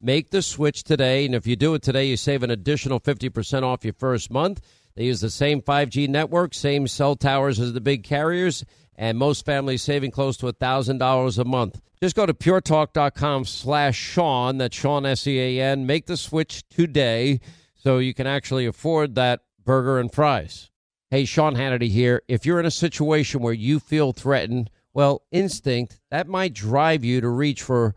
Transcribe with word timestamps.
Make 0.00 0.30
the 0.30 0.42
switch 0.42 0.84
today, 0.84 1.24
and 1.24 1.34
if 1.34 1.46
you 1.46 1.56
do 1.56 1.74
it 1.74 1.82
today, 1.82 2.06
you 2.06 2.16
save 2.16 2.42
an 2.42 2.50
additional 2.50 2.98
fifty 2.98 3.28
percent 3.28 3.64
off 3.64 3.84
your 3.84 3.94
first 3.94 4.30
month. 4.30 4.60
They 4.96 5.04
use 5.04 5.20
the 5.20 5.30
same 5.30 5.60
5G 5.60 6.08
network, 6.08 6.54
same 6.54 6.86
cell 6.86 7.16
towers 7.16 7.58
as 7.58 7.72
the 7.72 7.80
big 7.80 8.04
carriers, 8.04 8.64
and 8.96 9.18
most 9.18 9.44
families 9.44 9.82
saving 9.82 10.12
close 10.12 10.36
to 10.36 10.46
$1,000 10.46 11.38
a 11.38 11.44
month. 11.44 11.80
Just 12.00 12.14
go 12.14 12.26
to 12.26 12.34
puretalk.com 12.34 13.44
slash 13.44 13.96
Sean, 13.96 14.58
that's 14.58 14.76
Sean 14.76 15.04
S-E-A-N. 15.04 15.86
Make 15.86 16.06
the 16.06 16.16
switch 16.16 16.68
today 16.68 17.40
so 17.74 17.98
you 17.98 18.14
can 18.14 18.26
actually 18.26 18.66
afford 18.66 19.16
that 19.16 19.40
burger 19.64 19.98
and 19.98 20.12
fries. 20.12 20.70
Hey, 21.10 21.24
Sean 21.24 21.56
Hannity 21.56 21.90
here. 21.90 22.22
If 22.28 22.46
you're 22.46 22.60
in 22.60 22.66
a 22.66 22.70
situation 22.70 23.40
where 23.40 23.52
you 23.52 23.80
feel 23.80 24.12
threatened, 24.12 24.70
well, 24.92 25.22
instinct, 25.32 25.98
that 26.10 26.28
might 26.28 26.54
drive 26.54 27.04
you 27.04 27.20
to 27.20 27.28
reach 27.28 27.62
for 27.62 27.96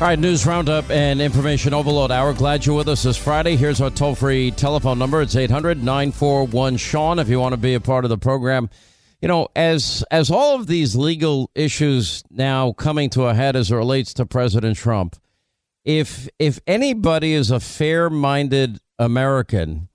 All 0.00 0.06
right, 0.06 0.16
news 0.16 0.46
roundup 0.46 0.90
and 0.90 1.20
information 1.20 1.74
overload 1.74 2.12
hour. 2.12 2.32
Glad 2.32 2.64
you're 2.64 2.76
with 2.76 2.86
us 2.86 3.02
this 3.02 3.16
Friday. 3.16 3.56
Here's 3.56 3.80
our 3.80 3.90
toll 3.90 4.14
free 4.14 4.52
telephone 4.52 4.96
number. 4.96 5.20
It's 5.20 5.34
800 5.34 5.82
941 5.82 6.76
Sean 6.76 7.18
if 7.18 7.28
you 7.28 7.40
want 7.40 7.54
to 7.54 7.56
be 7.56 7.74
a 7.74 7.80
part 7.80 8.04
of 8.04 8.08
the 8.08 8.16
program. 8.16 8.70
You 9.20 9.26
know, 9.26 9.48
as 9.56 10.04
as 10.12 10.30
all 10.30 10.54
of 10.54 10.68
these 10.68 10.94
legal 10.94 11.50
issues 11.56 12.22
now 12.30 12.70
coming 12.70 13.10
to 13.10 13.24
a 13.24 13.34
head 13.34 13.56
as 13.56 13.72
it 13.72 13.74
relates 13.74 14.14
to 14.14 14.24
President 14.24 14.76
Trump, 14.76 15.16
if 15.84 16.28
if 16.38 16.60
anybody 16.68 17.32
is 17.32 17.50
a 17.50 17.58
fair 17.58 18.08
minded 18.08 18.78
American, 19.00 19.88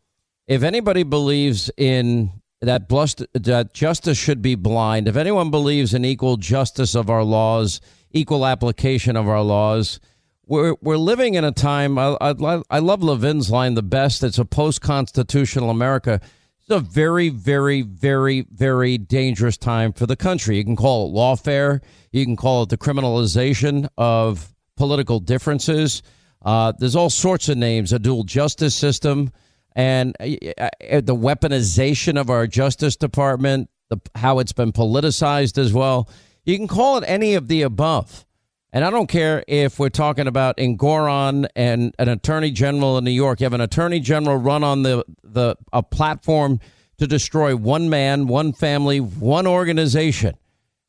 if 0.48 0.64
anybody 0.64 1.04
believes 1.04 1.72
in 1.78 2.42
that, 2.60 2.90
blust, 2.90 3.26
that 3.34 3.74
justice 3.74 4.18
should 4.18 4.42
be 4.42 4.56
blind, 4.56 5.08
if 5.08 5.16
anyone 5.16 5.50
believes 5.50 5.94
in 5.94 6.04
equal 6.04 6.36
justice 6.36 6.94
of 6.94 7.10
our 7.10 7.24
laws, 7.24 7.80
equal 8.14 8.46
application 8.46 9.16
of 9.16 9.28
our 9.28 9.42
laws. 9.42 10.00
We're, 10.46 10.76
we're 10.82 10.98
living 10.98 11.34
in 11.34 11.44
a 11.44 11.52
time, 11.52 11.98
I, 11.98 12.16
I, 12.22 12.62
I 12.70 12.80
love 12.80 13.02
Levin's 13.02 13.50
line 13.50 13.74
the 13.74 13.84
best. 13.84 14.24
It's 14.24 14.38
a 14.38 14.46
post 14.46 14.82
constitutional 14.82 15.70
America. 15.70 16.22
It's 16.60 16.70
a 16.70 16.80
very, 16.80 17.30
very, 17.30 17.82
very, 17.82 18.46
very 18.52 18.98
dangerous 18.98 19.58
time 19.58 19.92
for 19.92 20.06
the 20.06 20.16
country. 20.16 20.58
You 20.58 20.64
can 20.64 20.76
call 20.76 21.08
it 21.08 21.14
lawfare, 21.14 21.82
you 22.12 22.24
can 22.24 22.36
call 22.36 22.64
it 22.64 22.70
the 22.70 22.78
criminalization 22.78 23.90
of 23.98 24.54
political 24.78 25.20
differences. 25.20 26.04
Uh, 26.42 26.74
there's 26.78 26.96
all 26.96 27.10
sorts 27.10 27.50
of 27.50 27.58
names 27.58 27.94
a 27.94 28.00
dual 28.00 28.24
justice 28.24 28.76
system 28.76 29.32
and 29.76 30.16
uh, 30.20 30.26
uh 30.60 31.02
the 31.02 31.16
weaponization 31.16 32.20
of 32.20 32.30
our 32.30 32.48
Justice 32.48 32.96
Department, 32.96 33.70
the, 33.90 33.98
how 34.16 34.40
it's 34.40 34.54
been 34.54 34.72
politicized 34.72 35.58
as 35.58 35.74
well. 35.74 36.10
You 36.46 36.58
can 36.58 36.68
call 36.68 36.98
it 36.98 37.04
any 37.08 37.36
of 37.36 37.48
the 37.48 37.62
above. 37.62 38.26
And 38.74 38.84
I 38.84 38.90
don't 38.90 39.08
care 39.08 39.44
if 39.48 39.80
we're 39.80 39.90
talking 39.90 40.28
about 40.28 40.58
Engoron 40.58 41.48
and 41.56 41.94
an 42.00 42.10
attorney 42.10 42.52
general 42.52 42.98
in 42.98 43.04
New 43.04 43.12
York. 43.12 43.40
You 43.40 43.46
have 43.46 43.54
an 43.54 43.62
attorney 43.62 44.00
general 44.00 44.38
run 44.38 44.64
on 44.64 44.82
the, 44.82 45.06
the 45.24 45.56
a 45.72 45.84
platform 45.84 46.60
to 46.98 47.08
destroy 47.08 47.56
one 47.56 47.90
man, 47.90 48.28
one 48.28 48.52
family, 48.52 49.00
one 49.00 49.46
organization. 49.46 50.36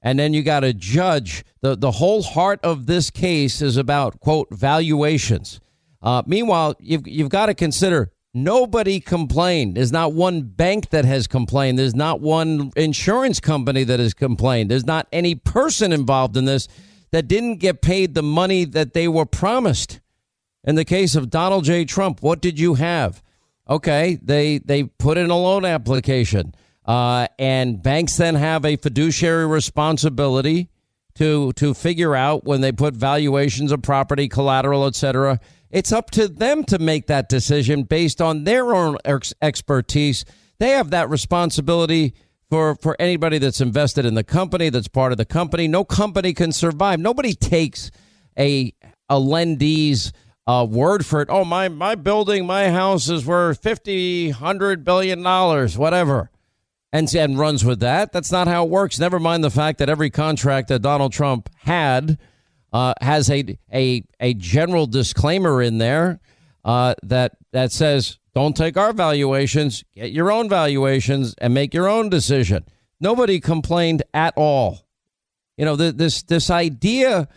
And 0.01 0.19
then 0.19 0.33
you 0.35 0.43
got 0.43 0.65
a 0.65 0.73
judge. 0.73 1.45
The, 1.61 1.77
the 1.77 1.91
whole 1.91 2.23
heart 2.23 2.61
of 2.63 2.87
this 2.87 3.11
case 3.11 3.61
is 3.61 3.77
about, 3.77 4.21
quote, 4.21 4.49
valuations. 4.51 5.61
Uh, 6.03 6.23
meanwhile, 6.27 6.77
you've, 6.81 7.07
you've 7.07 7.31
got 7.31 7.47
to 7.47 7.55
consider 7.55 8.11
Nobody 8.37 8.99
complained. 8.99 9.77
There's 9.77 9.93
not 9.93 10.13
one 10.13 10.43
bank 10.43 10.91
that 10.91 11.05
has 11.05 11.29
complained. 11.29 11.79
There's 11.79 11.95
not 11.95 12.21
one 12.21 12.73
insurance 12.75 13.39
company 13.39 13.85
that 13.85 14.01
has 14.01 14.13
complained. 14.13 14.73
There's 14.73 14.85
not 14.85 15.07
any 15.13 15.37
person 15.37 15.93
involved 15.93 16.37
in 16.37 16.45
this 16.45 16.67
that 17.13 17.29
didn't 17.29 17.59
get 17.59 17.81
paid 17.81 18.15
the 18.15 18.25
money 18.25 18.65
that 18.65 18.93
they 18.93 19.07
were 19.07 19.25
promised. 19.25 20.01
In 20.65 20.75
the 20.75 20.85
case 20.85 21.15
of 21.15 21.31
Donald 21.31 21.63
J. 21.63 21.85
Trump, 21.85 22.23
what 22.23 22.41
did 22.41 22.59
you 22.59 22.75
have? 22.75 23.23
Okay, 23.71 24.19
they 24.21 24.59
they 24.59 24.83
put 24.83 25.17
in 25.17 25.31
a 25.31 25.39
loan 25.39 25.65
application, 25.65 26.55
uh, 26.85 27.29
and 27.39 27.81
banks 27.83 28.17
then 28.17 28.35
have 28.35 28.65
a 28.65 28.77
fiduciary 28.77 29.47
responsibility 29.47 30.71
to 31.15 31.53
to 31.53 31.73
figure 31.73 32.17
out 32.17 32.45
when 32.45 32.63
they 32.63 32.73
put 32.73 32.95
valuations 32.95 33.71
of 33.71 33.81
property, 33.81 34.29
collateral, 34.29 34.87
etc 34.87 35.39
it's 35.75 35.91
up 35.91 36.13
to 36.13 36.29
them 36.29 36.63
to 36.63 36.79
make 36.79 37.09
that 37.09 37.29
decision 37.29 37.83
based 37.83 38.23
on 38.23 38.45
their 38.45 38.73
own 38.73 38.97
ex- 39.05 39.35
expertise. 39.43 40.25
They 40.61 40.71
have 40.71 40.91
that 40.91 41.11
responsibility 41.11 42.15
for, 42.49 42.77
for 42.77 42.95
anybody 43.01 43.39
that's 43.39 43.61
invested 43.61 44.07
in 44.07 44.15
the 44.15 44.23
company, 44.23 44.69
that's 44.69 44.87
part 44.87 45.11
of 45.11 45.19
the 45.19 45.25
company. 45.25 45.67
No 45.67 45.85
company 45.85 46.33
can 46.33 46.53
survive. 46.53 47.01
Nobody 47.01 47.35
takes 47.35 47.91
a, 48.39 48.73
a 49.09 49.19
lendee's 49.19 50.13
uh, 50.47 50.65
word 50.71 51.05
for 51.05 51.21
it. 51.23 51.29
Oh, 51.29 51.45
my, 51.45 51.69
my 51.69 51.97
building, 51.97 52.47
my 52.47 52.71
house 52.71 53.09
is 53.09 53.27
worth 53.27 53.61
50, 53.61 54.29
100 54.29 54.85
billion 54.85 55.25
dollars, 55.25 55.77
whatever. 55.77 56.31
And, 56.93 57.13
and 57.13 57.37
runs 57.37 57.65
with 57.65 57.81
that. 57.81 58.13
That's 58.13 58.31
not 58.31 58.47
how 58.47 58.65
it 58.65 58.71
works. 58.71 59.01
Never 59.01 59.19
mind 59.19 59.43
the 59.43 59.51
fact 59.51 59.81
that 59.81 59.89
every 59.89 60.11
contract 60.11 60.69
that 60.69 60.83
Donald 60.83 61.13
Trump 61.13 61.51
had– 61.57 62.17
uh, 62.75 62.93
has 63.01 63.31
a, 63.31 63.57
a, 63.73 64.03
a 64.19 64.35
general 64.35 64.87
disclaimer 64.87 65.63
in 65.63 65.79
there 65.79 66.19
uh, 66.65 66.95
that, 67.05 67.37
that 67.53 67.71
says, 67.71 68.19
don't 68.35 68.57
take 68.57 68.77
our 68.77 68.93
valuations, 68.93 69.85
get 69.95 70.11
your 70.11 70.33
own 70.33 70.49
valuations 70.49 71.37
and 71.39 71.55
make 71.55 71.73
your 71.73 71.89
own 71.89 72.09
decision. 72.09 72.65
Nobody 72.99 73.39
complained 73.39 74.03
at 74.13 74.35
all. 74.37 74.89
You 75.57 75.65
know, 75.65 75.77
the, 75.77 75.93
this, 75.93 76.25
this 76.25 76.51
idea 76.51 77.29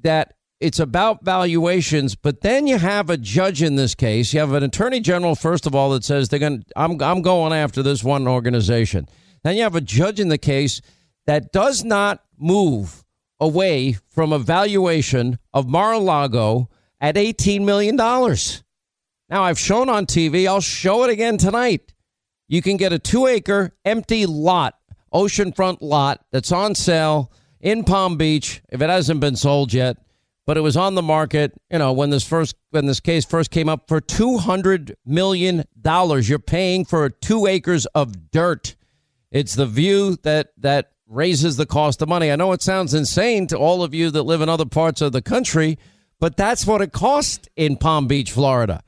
that 0.00 0.34
it's 0.58 0.80
about 0.80 1.24
valuations, 1.24 2.16
but 2.16 2.40
then 2.40 2.66
you 2.66 2.76
have 2.76 3.10
a 3.10 3.16
judge 3.16 3.62
in 3.62 3.76
this 3.76 3.94
case. 3.94 4.34
You 4.34 4.40
have 4.40 4.54
an 4.54 4.64
attorney 4.64 4.98
general, 4.98 5.36
first 5.36 5.66
of 5.66 5.74
all, 5.74 5.90
that 5.90 6.02
says 6.02 6.28
they're 6.28 6.40
going 6.40 6.64
I'm, 6.74 7.00
I'm 7.00 7.22
going 7.22 7.52
after 7.52 7.80
this 7.84 8.02
one 8.02 8.26
organization. 8.26 9.06
Then 9.44 9.56
you 9.56 9.62
have 9.62 9.76
a 9.76 9.80
judge 9.80 10.18
in 10.18 10.30
the 10.30 10.36
case 10.36 10.80
that 11.26 11.52
does 11.52 11.84
not 11.84 12.24
move 12.36 13.04
away 13.40 13.92
from 14.08 14.32
a 14.32 14.38
valuation 14.38 15.38
of 15.52 15.68
Mar-a-Lago 15.68 16.68
at 17.00 17.16
$18 17.16 17.64
million. 17.64 17.96
Now, 17.96 19.44
I've 19.44 19.58
shown 19.58 19.88
on 19.88 20.06
TV, 20.06 20.46
I'll 20.46 20.60
show 20.60 21.04
it 21.04 21.10
again 21.10 21.38
tonight. 21.38 21.94
You 22.48 22.62
can 22.62 22.76
get 22.76 22.92
a 22.92 22.98
two 22.98 23.26
acre 23.26 23.76
empty 23.84 24.26
lot, 24.26 24.76
oceanfront 25.14 25.78
lot 25.80 26.24
that's 26.32 26.50
on 26.52 26.74
sale 26.74 27.32
in 27.60 27.84
Palm 27.84 28.16
Beach 28.16 28.60
if 28.70 28.82
it 28.82 28.90
hasn't 28.90 29.20
been 29.20 29.36
sold 29.36 29.72
yet. 29.72 29.96
But 30.46 30.56
it 30.56 30.62
was 30.62 30.76
on 30.76 30.96
the 30.96 31.02
market, 31.02 31.52
you 31.70 31.78
know, 31.78 31.92
when 31.92 32.10
this 32.10 32.26
first 32.26 32.56
when 32.70 32.86
this 32.86 32.98
case 32.98 33.24
first 33.24 33.52
came 33.52 33.68
up 33.68 33.86
for 33.86 34.00
two 34.00 34.38
hundred 34.38 34.96
million 35.06 35.64
dollars. 35.80 36.28
You're 36.28 36.40
paying 36.40 36.84
for 36.84 37.08
two 37.08 37.46
acres 37.46 37.86
of 37.86 38.32
dirt 38.32 38.74
It's 39.30 39.54
the 39.54 39.66
view 39.66 40.16
that 40.24 40.48
that 40.56 40.90
raises 41.10 41.56
the 41.56 41.66
cost 41.66 42.00
of 42.00 42.08
money. 42.08 42.30
I 42.30 42.36
know 42.36 42.52
it 42.52 42.62
sounds 42.62 42.94
insane 42.94 43.48
to 43.48 43.58
all 43.58 43.82
of 43.82 43.92
you 43.92 44.10
that 44.12 44.22
live 44.22 44.40
in 44.40 44.48
other 44.48 44.64
parts 44.64 45.00
of 45.00 45.12
the 45.12 45.20
country, 45.20 45.76
but 46.20 46.36
that's 46.36 46.66
what 46.66 46.80
it 46.80 46.92
costs 46.92 47.48
in 47.56 47.76
Palm 47.76 48.06
Beach, 48.06 48.30
Florida. 48.30 48.82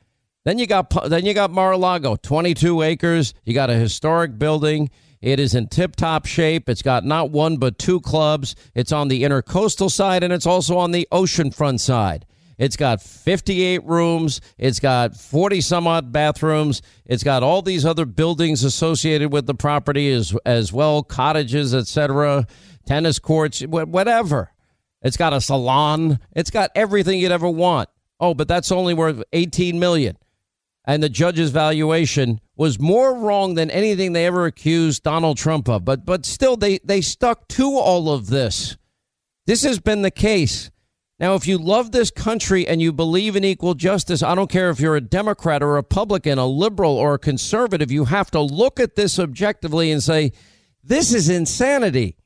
Then 0.44 0.58
you 0.58 0.66
got 0.66 0.90
then 1.08 1.26
you 1.26 1.34
got 1.34 1.50
Mar-a-Lago, 1.50 2.16
22 2.16 2.82
acres. 2.82 3.34
You 3.44 3.54
got 3.54 3.70
a 3.70 3.74
historic 3.74 4.38
building. 4.38 4.90
It 5.20 5.38
is 5.38 5.54
in 5.54 5.68
tip-top 5.68 6.26
shape. 6.26 6.68
It's 6.68 6.82
got 6.82 7.04
not 7.04 7.30
one 7.30 7.56
but 7.56 7.78
two 7.78 8.00
clubs. 8.00 8.56
It's 8.74 8.90
on 8.90 9.08
the 9.08 9.22
intercoastal 9.22 9.90
side 9.90 10.24
and 10.24 10.32
it's 10.32 10.46
also 10.46 10.78
on 10.78 10.90
the 10.90 11.06
oceanfront 11.12 11.80
side. 11.80 12.26
It's 12.62 12.76
got 12.76 13.02
58 13.02 13.82
rooms. 13.82 14.40
It's 14.56 14.78
got 14.78 15.16
40 15.16 15.60
some 15.62 15.88
odd 15.88 16.12
bathrooms. 16.12 16.80
It's 17.04 17.24
got 17.24 17.42
all 17.42 17.60
these 17.60 17.84
other 17.84 18.04
buildings 18.04 18.62
associated 18.62 19.32
with 19.32 19.46
the 19.46 19.54
property 19.54 20.12
as 20.12 20.32
as 20.46 20.72
well, 20.72 21.02
cottages, 21.02 21.74
etc., 21.74 22.46
tennis 22.86 23.18
courts, 23.18 23.62
whatever. 23.62 24.52
It's 25.02 25.16
got 25.16 25.32
a 25.32 25.40
salon. 25.40 26.20
It's 26.36 26.50
got 26.50 26.70
everything 26.76 27.18
you'd 27.18 27.32
ever 27.32 27.50
want. 27.50 27.88
Oh, 28.20 28.32
but 28.32 28.46
that's 28.46 28.70
only 28.70 28.94
worth 28.94 29.24
18 29.32 29.80
million. 29.80 30.16
And 30.84 31.02
the 31.02 31.08
judge's 31.08 31.50
valuation 31.50 32.40
was 32.54 32.78
more 32.78 33.18
wrong 33.18 33.56
than 33.56 33.72
anything 33.72 34.12
they 34.12 34.24
ever 34.24 34.46
accused 34.46 35.02
Donald 35.02 35.36
Trump 35.36 35.68
of. 35.68 35.84
But 35.84 36.06
but 36.06 36.24
still 36.24 36.56
they 36.56 36.78
they 36.84 37.00
stuck 37.00 37.48
to 37.48 37.76
all 37.76 38.08
of 38.08 38.28
this. 38.28 38.76
This 39.46 39.64
has 39.64 39.80
been 39.80 40.02
the 40.02 40.12
case. 40.12 40.70
Now, 41.22 41.36
if 41.36 41.46
you 41.46 41.56
love 41.56 41.92
this 41.92 42.10
country 42.10 42.66
and 42.66 42.82
you 42.82 42.92
believe 42.92 43.36
in 43.36 43.44
equal 43.44 43.74
justice, 43.74 44.24
I 44.24 44.34
don't 44.34 44.50
care 44.50 44.70
if 44.70 44.80
you're 44.80 44.96
a 44.96 45.00
Democrat 45.00 45.62
or 45.62 45.70
a 45.70 45.74
Republican, 45.74 46.36
a 46.36 46.46
liberal 46.46 46.96
or 46.96 47.14
a 47.14 47.18
conservative, 47.18 47.92
you 47.92 48.06
have 48.06 48.28
to 48.32 48.40
look 48.40 48.80
at 48.80 48.96
this 48.96 49.20
objectively 49.20 49.92
and 49.92 50.02
say, 50.02 50.32
this 50.82 51.14
is 51.14 51.28
insanity. 51.28 52.16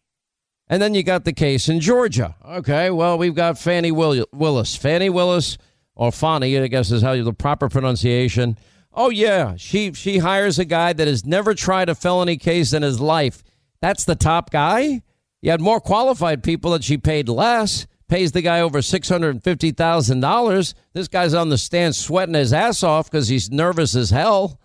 And 0.66 0.81
then 0.81 0.94
you 0.94 1.02
got 1.02 1.26
the 1.26 1.34
case 1.34 1.69
in 1.69 1.81
Georgia. 1.81 2.37
Okay, 2.43 2.90
well, 2.90 3.19
we've 3.19 3.34
got 3.34 3.58
Fani 3.58 3.93
Willis. 3.93 4.76
Fannie 4.76 5.10
Willis, 5.10 5.58
or 5.94 6.10
Fani, 6.10 6.58
I 6.58 6.66
guess 6.69 6.90
is 6.90 7.02
how 7.02 7.12
you, 7.12 7.22
the 7.22 7.34
proper 7.34 7.69
pronunciation. 7.69 8.56
Oh, 8.94 9.10
yeah, 9.10 9.56
she, 9.58 9.93
she 9.93 10.19
hires 10.19 10.58
a 10.58 10.64
guy 10.64 10.94
that 10.94 11.06
has 11.06 11.26
never 11.26 11.52
tried 11.52 11.90
a 11.90 11.94
felony 11.94 12.38
case 12.38 12.72
in 12.72 12.82
his 12.82 12.98
life. 12.98 13.44
That's 13.82 14.06
the 14.06 14.16
top 14.16 14.50
guy? 14.50 15.02
You 15.43 15.50
had 15.50 15.60
more 15.60 15.82
qualified 15.82 16.43
people 16.43 16.70
that 16.70 16.82
she 16.82 16.96
paid 16.96 17.28
less 17.28 17.87
pays 18.08 18.32
the 18.32 18.43
guy 18.43 18.61
over 18.61 18.79
$650,000. 18.79 20.75
This 20.93 21.08
guy's 21.08 21.35
on 21.35 21.49
the 21.49 21.58
stand 21.58 21.94
sweating 21.97 22.35
his 22.35 22.53
ass 22.53 22.82
off 22.82 23.11
because 23.11 23.29
he's 23.29 23.50
nervous 23.50 23.94
as 23.97 24.11
hell. 24.11 24.61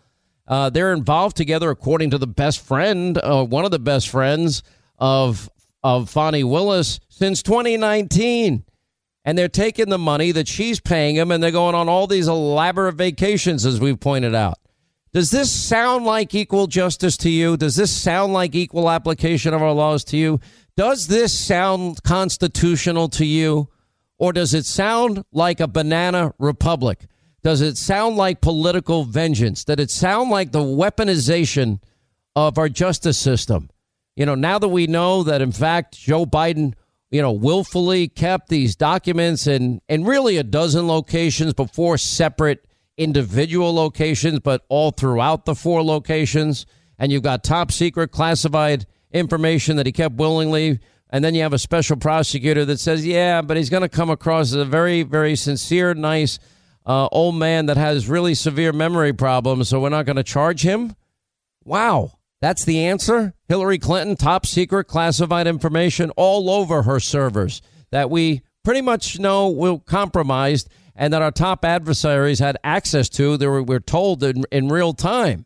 Uh, 0.48 0.70
they're 0.70 0.94
involved 0.94 1.38
together, 1.38 1.70
according 1.70 2.10
to 2.12 2.18
the 2.18 2.28
best 2.28 2.60
friend, 2.60 3.18
uh, 3.18 3.44
one 3.46 3.66
of 3.66 3.72
the 3.72 3.80
best 3.80 4.10
friends 4.10 4.64
of 5.00 5.50
of 5.84 6.10
Fani 6.10 6.44
Willis 6.44 7.00
since 7.10 7.42
2019. 7.42 8.64
And 9.24 9.38
they're 9.38 9.48
taking 9.48 9.90
the 9.90 9.98
money 9.98 10.32
that 10.32 10.48
she's 10.48 10.80
paying 10.80 11.16
him 11.16 11.32
and 11.32 11.44
they're 11.44 11.52
going 11.52 11.76
on 11.76 11.88
all 11.88 12.08
these 12.08 12.28
elaborate 12.28 12.96
vacations, 12.96 13.66
as 13.66 13.80
we've 13.80 14.00
pointed 14.00 14.34
out. 14.34 14.58
Does 15.14 15.30
this 15.30 15.52
sound 15.52 16.06
like 16.06 16.34
equal 16.34 16.68
justice 16.68 17.18
to 17.18 17.30
you? 17.30 17.58
Does 17.58 17.76
this 17.76 17.92
sound 17.92 18.34
like 18.34 18.56
equal 18.56 18.90
application 18.90 19.54
of 19.54 19.62
our 19.62 19.74
laws 19.74 20.04
to 20.06 20.18
you? 20.18 20.40
Does 20.76 21.08
this 21.08 21.38
sound 21.38 22.04
constitutional 22.04 23.10
to 23.10 23.26
you? 23.26 23.70
Or 24.18 24.32
does 24.32 24.54
it 24.54 24.66
sound 24.66 25.24
like 25.32 25.60
a 25.60 25.68
banana 25.68 26.34
republic? 26.38 27.08
Does 27.44 27.62
it 27.62 27.76
sound 27.76 28.18
like 28.18 28.40
political 28.40 29.04
vengeance? 29.04 29.64
Does 29.64 29.80
it 29.80 29.90
sound 29.90 30.30
like 30.30 30.52
the 30.52 30.60
weaponization 30.60 31.80
of 32.36 32.60
our 32.60 32.70
justice 32.70 33.18
system? 33.18 33.72
You 34.16 34.28
know, 34.28 34.36
now 34.36 34.60
that 34.60 34.68
we 34.68 34.86
know 34.86 35.24
that, 35.24 35.42
in 35.42 35.52
fact, 35.52 35.98
Joe 35.98 36.28
Biden, 36.28 36.76
you 37.10 37.20
know, 37.22 37.32
willfully 37.32 38.08
kept 38.08 38.50
these 38.50 38.76
documents 38.76 39.48
in, 39.48 39.82
in 39.90 40.04
really 40.04 40.38
a 40.38 40.44
dozen 40.44 40.88
locations 40.88 41.56
before 41.56 41.98
separate 41.98 42.68
individual 42.98 43.74
locations, 43.74 44.40
but 44.40 44.64
all 44.70 44.92
throughout 44.92 45.46
the 45.46 45.56
four 45.56 45.84
locations. 45.84 46.68
And 47.00 47.12
you've 47.12 47.24
got 47.24 47.44
top 47.44 47.72
secret 47.72 48.12
classified 48.12 48.86
information 49.14 49.78
that 49.78 49.86
he 49.86 49.92
kept 49.92 50.16
willingly. 50.16 50.80
And 51.10 51.24
then 51.24 51.36
you 51.36 51.42
have 51.42 51.54
a 51.54 51.60
special 51.60 51.98
prosecutor 51.98 52.64
that 52.66 52.80
says, 52.80 53.06
yeah, 53.06 53.42
but 53.42 53.58
he's 53.58 53.70
going 53.70 53.82
to 53.82 53.90
come 53.90 54.10
across 54.10 54.48
as 54.48 54.54
a 54.54 54.66
very, 54.66 55.04
very 55.04 55.36
sincere, 55.36 55.94
nice 55.94 56.40
uh, 56.86 57.08
old 57.12 57.36
man 57.36 57.66
that 57.66 57.78
has 57.78 58.08
really 58.08 58.34
severe 58.34 58.72
memory 58.72 59.14
problems. 59.14 59.70
So 59.70 59.80
we're 59.82 59.90
not 59.90 60.06
going 60.06 60.16
to 60.16 60.24
charge 60.24 60.62
him. 60.64 60.96
Wow. 61.66 62.14
That's 62.40 62.66
the 62.66 62.86
answer. 62.86 63.34
Hillary 63.48 63.78
Clinton, 63.78 64.16
top 64.16 64.46
secret 64.46 64.86
classified 64.86 65.48
information 65.48 66.12
all 66.12 66.50
over 66.50 66.84
her 66.84 67.00
servers 67.00 67.62
that 67.92 68.10
we 68.10 68.42
pretty 68.64 68.82
much 68.82 69.20
know 69.20 69.50
will 69.50 69.80
compromised 69.80 70.70
and 70.96 71.14
that 71.14 71.22
our 71.22 71.32
top 71.32 71.64
adversaries 71.66 72.40
had 72.40 72.58
access 72.64 73.10
to. 73.10 73.38
They 73.38 73.48
were, 73.48 73.62
we're 73.62 73.80
told 73.80 74.24
in, 74.24 74.44
in 74.52 74.70
real 74.70 74.94
time 74.94 75.46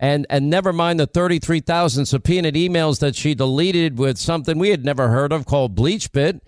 and 0.00 0.26
and 0.30 0.48
never 0.48 0.72
mind 0.72 0.98
the 0.98 1.06
33,000 1.06 2.06
subpoenaed 2.06 2.54
emails 2.54 3.00
that 3.00 3.14
she 3.14 3.34
deleted 3.34 3.98
with 3.98 4.16
something 4.16 4.58
we 4.58 4.70
had 4.70 4.84
never 4.84 5.08
heard 5.08 5.30
of 5.30 5.44
called 5.44 5.76
BleachBit. 5.76 6.40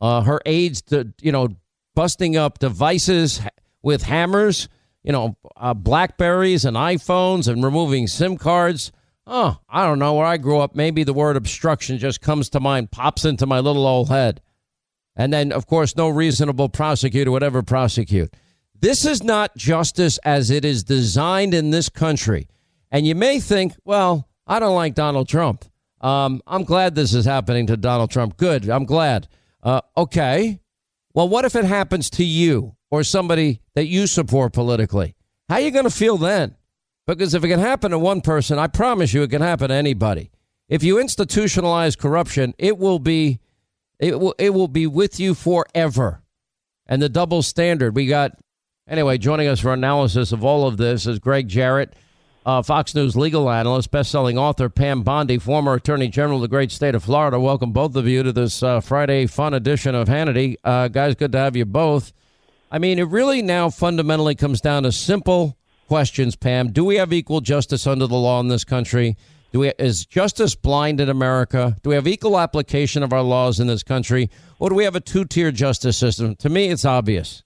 Uh, 0.00 0.22
her 0.22 0.40
aides, 0.46 0.82
to, 0.82 1.12
you 1.20 1.30
know, 1.30 1.48
busting 1.94 2.36
up 2.36 2.58
devices 2.58 3.40
with 3.82 4.02
hammers, 4.02 4.68
you 5.02 5.12
know, 5.12 5.36
uh, 5.56 5.74
Blackberries 5.74 6.64
and 6.64 6.76
iPhones 6.76 7.48
and 7.48 7.62
removing 7.62 8.06
SIM 8.06 8.36
cards. 8.38 8.92
Oh, 9.26 9.58
I 9.68 9.84
don't 9.86 9.98
know. 9.98 10.14
Where 10.14 10.26
I 10.26 10.36
grew 10.38 10.58
up, 10.58 10.74
maybe 10.74 11.04
the 11.04 11.12
word 11.12 11.36
obstruction 11.36 11.98
just 11.98 12.20
comes 12.20 12.48
to 12.50 12.60
mind, 12.60 12.90
pops 12.90 13.24
into 13.24 13.46
my 13.46 13.60
little 13.60 13.86
old 13.86 14.08
head. 14.08 14.40
And 15.16 15.32
then, 15.32 15.52
of 15.52 15.66
course, 15.66 15.96
no 15.96 16.08
reasonable 16.08 16.68
prosecutor 16.68 17.30
would 17.30 17.42
ever 17.42 17.62
prosecute. 17.62 18.34
This 18.78 19.04
is 19.04 19.22
not 19.22 19.56
justice 19.56 20.18
as 20.18 20.50
it 20.50 20.64
is 20.64 20.84
designed 20.84 21.54
in 21.54 21.70
this 21.70 21.88
country. 21.88 22.48
And 22.90 23.06
you 23.06 23.14
may 23.14 23.40
think, 23.40 23.74
well, 23.84 24.28
I 24.46 24.58
don't 24.58 24.74
like 24.74 24.94
Donald 24.94 25.28
Trump. 25.28 25.64
Um, 26.00 26.42
I'm 26.46 26.64
glad 26.64 26.94
this 26.94 27.14
is 27.14 27.24
happening 27.24 27.66
to 27.68 27.76
Donald 27.76 28.10
Trump. 28.10 28.36
Good. 28.36 28.68
I'm 28.68 28.84
glad. 28.84 29.28
Uh, 29.62 29.80
okay. 29.96 30.60
Well, 31.14 31.28
what 31.28 31.44
if 31.44 31.56
it 31.56 31.64
happens 31.64 32.10
to 32.10 32.24
you 32.24 32.76
or 32.90 33.02
somebody 33.02 33.60
that 33.74 33.86
you 33.86 34.06
support 34.06 34.52
politically? 34.52 35.16
How 35.48 35.56
are 35.56 35.60
you 35.60 35.70
going 35.70 35.84
to 35.84 35.90
feel 35.90 36.16
then? 36.16 36.56
Because 37.06 37.34
if 37.34 37.44
it 37.44 37.48
can 37.48 37.60
happen 37.60 37.92
to 37.92 37.98
one 37.98 38.20
person, 38.20 38.58
I 38.58 38.66
promise 38.66 39.12
you 39.14 39.22
it 39.22 39.30
can 39.30 39.42
happen 39.42 39.68
to 39.68 39.74
anybody. 39.74 40.30
If 40.68 40.82
you 40.82 40.96
institutionalize 40.96 41.96
corruption, 41.96 42.54
it 42.58 42.78
will 42.78 42.98
be 42.98 43.38
it 43.98 44.18
will 44.20 44.34
it 44.38 44.50
will 44.50 44.68
be 44.68 44.86
with 44.86 45.18
you 45.20 45.34
forever. 45.34 46.22
And 46.86 47.00
the 47.00 47.08
double 47.08 47.42
standard. 47.42 47.96
We 47.96 48.06
got 48.06 48.32
anyway, 48.88 49.18
joining 49.18 49.48
us 49.48 49.60
for 49.60 49.72
analysis 49.72 50.32
of 50.32 50.44
all 50.44 50.66
of 50.66 50.76
this 50.76 51.06
is 51.06 51.18
Gregg 51.18 51.48
Jarrett 51.48 51.94
uh, 52.46 52.62
Fox 52.62 52.94
News 52.94 53.16
legal 53.16 53.50
analyst, 53.50 53.90
best-selling 53.90 54.38
author 54.38 54.68
Pam 54.68 55.02
Bondi, 55.02 55.36
former 55.36 55.74
Attorney 55.74 56.06
General 56.06 56.36
of 56.36 56.42
the 56.42 56.48
great 56.48 56.70
state 56.70 56.94
of 56.94 57.02
Florida. 57.02 57.40
Welcome 57.40 57.72
both 57.72 57.96
of 57.96 58.06
you 58.06 58.22
to 58.22 58.32
this 58.32 58.62
uh, 58.62 58.80
Friday 58.80 59.26
fun 59.26 59.52
edition 59.52 59.96
of 59.96 60.06
Hannity. 60.06 60.54
Uh, 60.62 60.86
guys, 60.86 61.16
good 61.16 61.32
to 61.32 61.38
have 61.38 61.56
you 61.56 61.64
both. 61.64 62.12
I 62.70 62.78
mean, 62.78 63.00
it 63.00 63.08
really 63.08 63.42
now 63.42 63.68
fundamentally 63.68 64.36
comes 64.36 64.60
down 64.60 64.84
to 64.84 64.92
simple 64.92 65.58
questions, 65.88 66.36
Pam. 66.36 66.70
Do 66.70 66.84
we 66.84 66.96
have 66.96 67.12
equal 67.12 67.40
justice 67.40 67.84
under 67.84 68.06
the 68.06 68.14
law 68.14 68.38
in 68.38 68.46
this 68.46 68.64
country? 68.64 69.16
Do 69.52 69.60
we, 69.60 69.72
is 69.78 70.06
justice 70.06 70.54
blind 70.54 71.00
in 71.00 71.08
America? 71.08 71.76
Do 71.82 71.90
we 71.90 71.96
have 71.96 72.06
equal 72.06 72.38
application 72.38 73.02
of 73.02 73.12
our 73.12 73.22
laws 73.22 73.58
in 73.58 73.66
this 73.66 73.82
country? 73.82 74.30
Or 74.60 74.68
do 74.68 74.76
we 74.76 74.84
have 74.84 74.94
a 74.94 75.00
two-tier 75.00 75.50
justice 75.50 75.96
system? 75.96 76.36
To 76.36 76.48
me, 76.48 76.68
it's 76.68 76.84
obvious. 76.84 77.42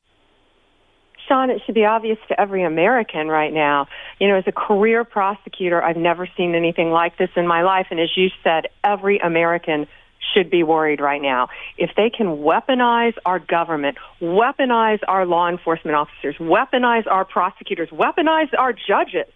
Sean, 1.30 1.48
it 1.48 1.62
should 1.64 1.76
be 1.76 1.84
obvious 1.84 2.18
to 2.28 2.40
every 2.40 2.64
American 2.64 3.28
right 3.28 3.52
now. 3.52 3.86
You 4.18 4.28
know, 4.28 4.36
as 4.36 4.44
a 4.48 4.52
career 4.52 5.04
prosecutor, 5.04 5.80
I've 5.80 5.96
never 5.96 6.28
seen 6.36 6.56
anything 6.56 6.90
like 6.90 7.16
this 7.18 7.30
in 7.36 7.46
my 7.46 7.62
life. 7.62 7.86
And 7.90 8.00
as 8.00 8.10
you 8.16 8.28
said, 8.42 8.66
every 8.82 9.18
American 9.18 9.86
should 10.34 10.50
be 10.50 10.64
worried 10.64 11.00
right 11.00 11.22
now. 11.22 11.48
If 11.78 11.90
they 11.96 12.10
can 12.10 12.38
weaponize 12.38 13.14
our 13.24 13.38
government, 13.38 13.96
weaponize 14.20 14.98
our 15.06 15.24
law 15.24 15.48
enforcement 15.48 15.96
officers, 15.96 16.34
weaponize 16.40 17.06
our 17.06 17.24
prosecutors, 17.24 17.88
weaponize 17.90 18.48
our 18.58 18.72
judges 18.72 19.32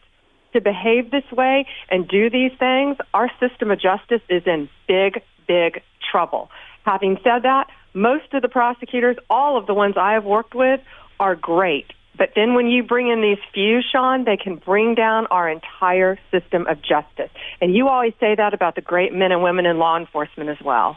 to 0.52 0.60
behave 0.60 1.12
this 1.12 1.24
way 1.32 1.66
and 1.90 2.08
do 2.08 2.28
these 2.28 2.52
things, 2.58 2.96
our 3.12 3.30
system 3.38 3.70
of 3.70 3.80
justice 3.80 4.20
is 4.28 4.42
in 4.46 4.68
big, 4.88 5.22
big 5.46 5.80
trouble. 6.10 6.50
Having 6.84 7.18
said 7.22 7.42
that, 7.42 7.68
most 7.94 8.34
of 8.34 8.42
the 8.42 8.48
prosecutors, 8.48 9.16
all 9.30 9.56
of 9.56 9.66
the 9.66 9.74
ones 9.74 9.94
I 9.96 10.12
have 10.14 10.24
worked 10.24 10.54
with, 10.54 10.80
are 11.20 11.34
great. 11.34 11.86
But 12.16 12.30
then 12.36 12.54
when 12.54 12.68
you 12.68 12.82
bring 12.84 13.08
in 13.08 13.22
these 13.22 13.38
few, 13.52 13.80
Sean, 13.92 14.24
they 14.24 14.36
can 14.36 14.56
bring 14.56 14.94
down 14.94 15.26
our 15.26 15.50
entire 15.50 16.18
system 16.30 16.66
of 16.68 16.80
justice. 16.80 17.30
And 17.60 17.74
you 17.74 17.88
always 17.88 18.12
say 18.20 18.36
that 18.36 18.54
about 18.54 18.76
the 18.76 18.80
great 18.80 19.12
men 19.12 19.32
and 19.32 19.42
women 19.42 19.66
in 19.66 19.78
law 19.78 19.98
enforcement 19.98 20.48
as 20.48 20.58
well. 20.64 20.96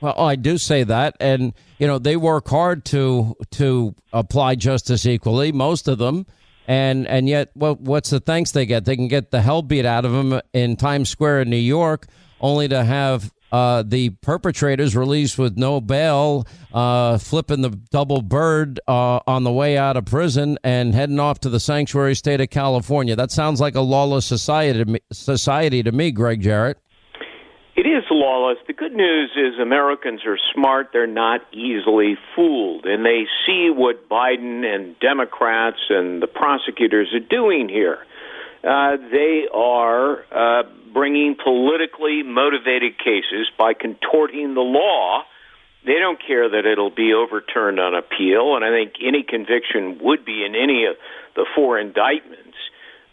Well, 0.00 0.18
I 0.18 0.36
do 0.36 0.58
say 0.58 0.84
that, 0.84 1.16
and 1.18 1.54
you 1.78 1.86
know 1.86 1.98
they 1.98 2.16
work 2.16 2.48
hard 2.48 2.84
to 2.86 3.34
to 3.52 3.94
apply 4.12 4.56
justice 4.56 5.06
equally. 5.06 5.50
Most 5.50 5.88
of 5.88 5.96
them, 5.96 6.26
and 6.68 7.06
and 7.08 7.26
yet 7.26 7.50
what 7.54 7.80
what's 7.80 8.10
the 8.10 8.20
thanks 8.20 8.50
they 8.50 8.66
get? 8.66 8.84
They 8.84 8.96
can 8.96 9.08
get 9.08 9.30
the 9.30 9.40
hell 9.40 9.62
beat 9.62 9.86
out 9.86 10.04
of 10.04 10.12
them 10.12 10.42
in 10.52 10.76
Times 10.76 11.08
Square 11.08 11.42
in 11.42 11.50
New 11.50 11.56
York, 11.56 12.06
only 12.38 12.68
to 12.68 12.84
have 12.84 13.32
uh, 13.54 13.84
the 13.86 14.10
perpetrators 14.20 14.96
released 14.96 15.38
with 15.38 15.56
no 15.56 15.80
bail, 15.80 16.44
uh, 16.72 17.16
flipping 17.18 17.60
the 17.60 17.70
double 17.70 18.20
bird 18.20 18.80
uh, 18.88 19.20
on 19.28 19.44
the 19.44 19.52
way 19.52 19.78
out 19.78 19.96
of 19.96 20.04
prison 20.06 20.58
and 20.64 20.92
heading 20.92 21.20
off 21.20 21.38
to 21.38 21.48
the 21.48 21.60
sanctuary 21.60 22.16
state 22.16 22.40
of 22.40 22.50
California. 22.50 23.14
That 23.14 23.30
sounds 23.30 23.60
like 23.60 23.76
a 23.76 23.80
lawless 23.80 24.26
society 24.26 24.80
to 24.80 24.90
me, 24.90 24.98
society 25.12 25.84
to 25.84 25.92
me, 25.92 26.10
Gregg 26.10 26.40
Jarrett. 26.40 26.78
It 27.76 27.86
is 27.86 28.02
lawless. 28.10 28.58
The 28.66 28.72
good 28.72 28.92
news 28.92 29.30
is 29.36 29.60
Americans 29.62 30.22
are 30.26 30.38
smart. 30.52 30.88
They're 30.92 31.06
not 31.06 31.42
easily 31.52 32.16
fooled. 32.34 32.86
And 32.86 33.06
they 33.06 33.22
see 33.46 33.70
what 33.72 34.08
Biden 34.08 34.64
and 34.64 34.98
Democrats 34.98 35.78
and 35.90 36.20
the 36.20 36.26
prosecutors 36.26 37.14
are 37.14 37.20
doing 37.20 37.68
here. 37.68 37.98
Uh, 38.64 38.96
they 39.12 39.44
are 39.54 40.24
uh, 40.32 40.62
bringing 40.94 41.36
politically 41.36 42.22
motivated 42.22 42.96
cases 42.98 43.50
by 43.58 43.74
contorting 43.74 44.54
the 44.54 44.62
law. 44.62 45.24
They 45.84 45.98
don't 45.98 46.18
care 46.24 46.48
that 46.48 46.64
it'll 46.64 46.94
be 46.94 47.12
overturned 47.12 47.78
on 47.78 47.94
appeal, 47.94 48.56
and 48.56 48.64
I 48.64 48.70
think 48.70 48.94
any 49.04 49.22
conviction 49.22 49.98
would 50.00 50.24
be 50.24 50.46
in 50.46 50.54
any 50.54 50.86
of 50.86 50.96
the 51.34 51.44
four 51.54 51.78
indictments 51.78 52.56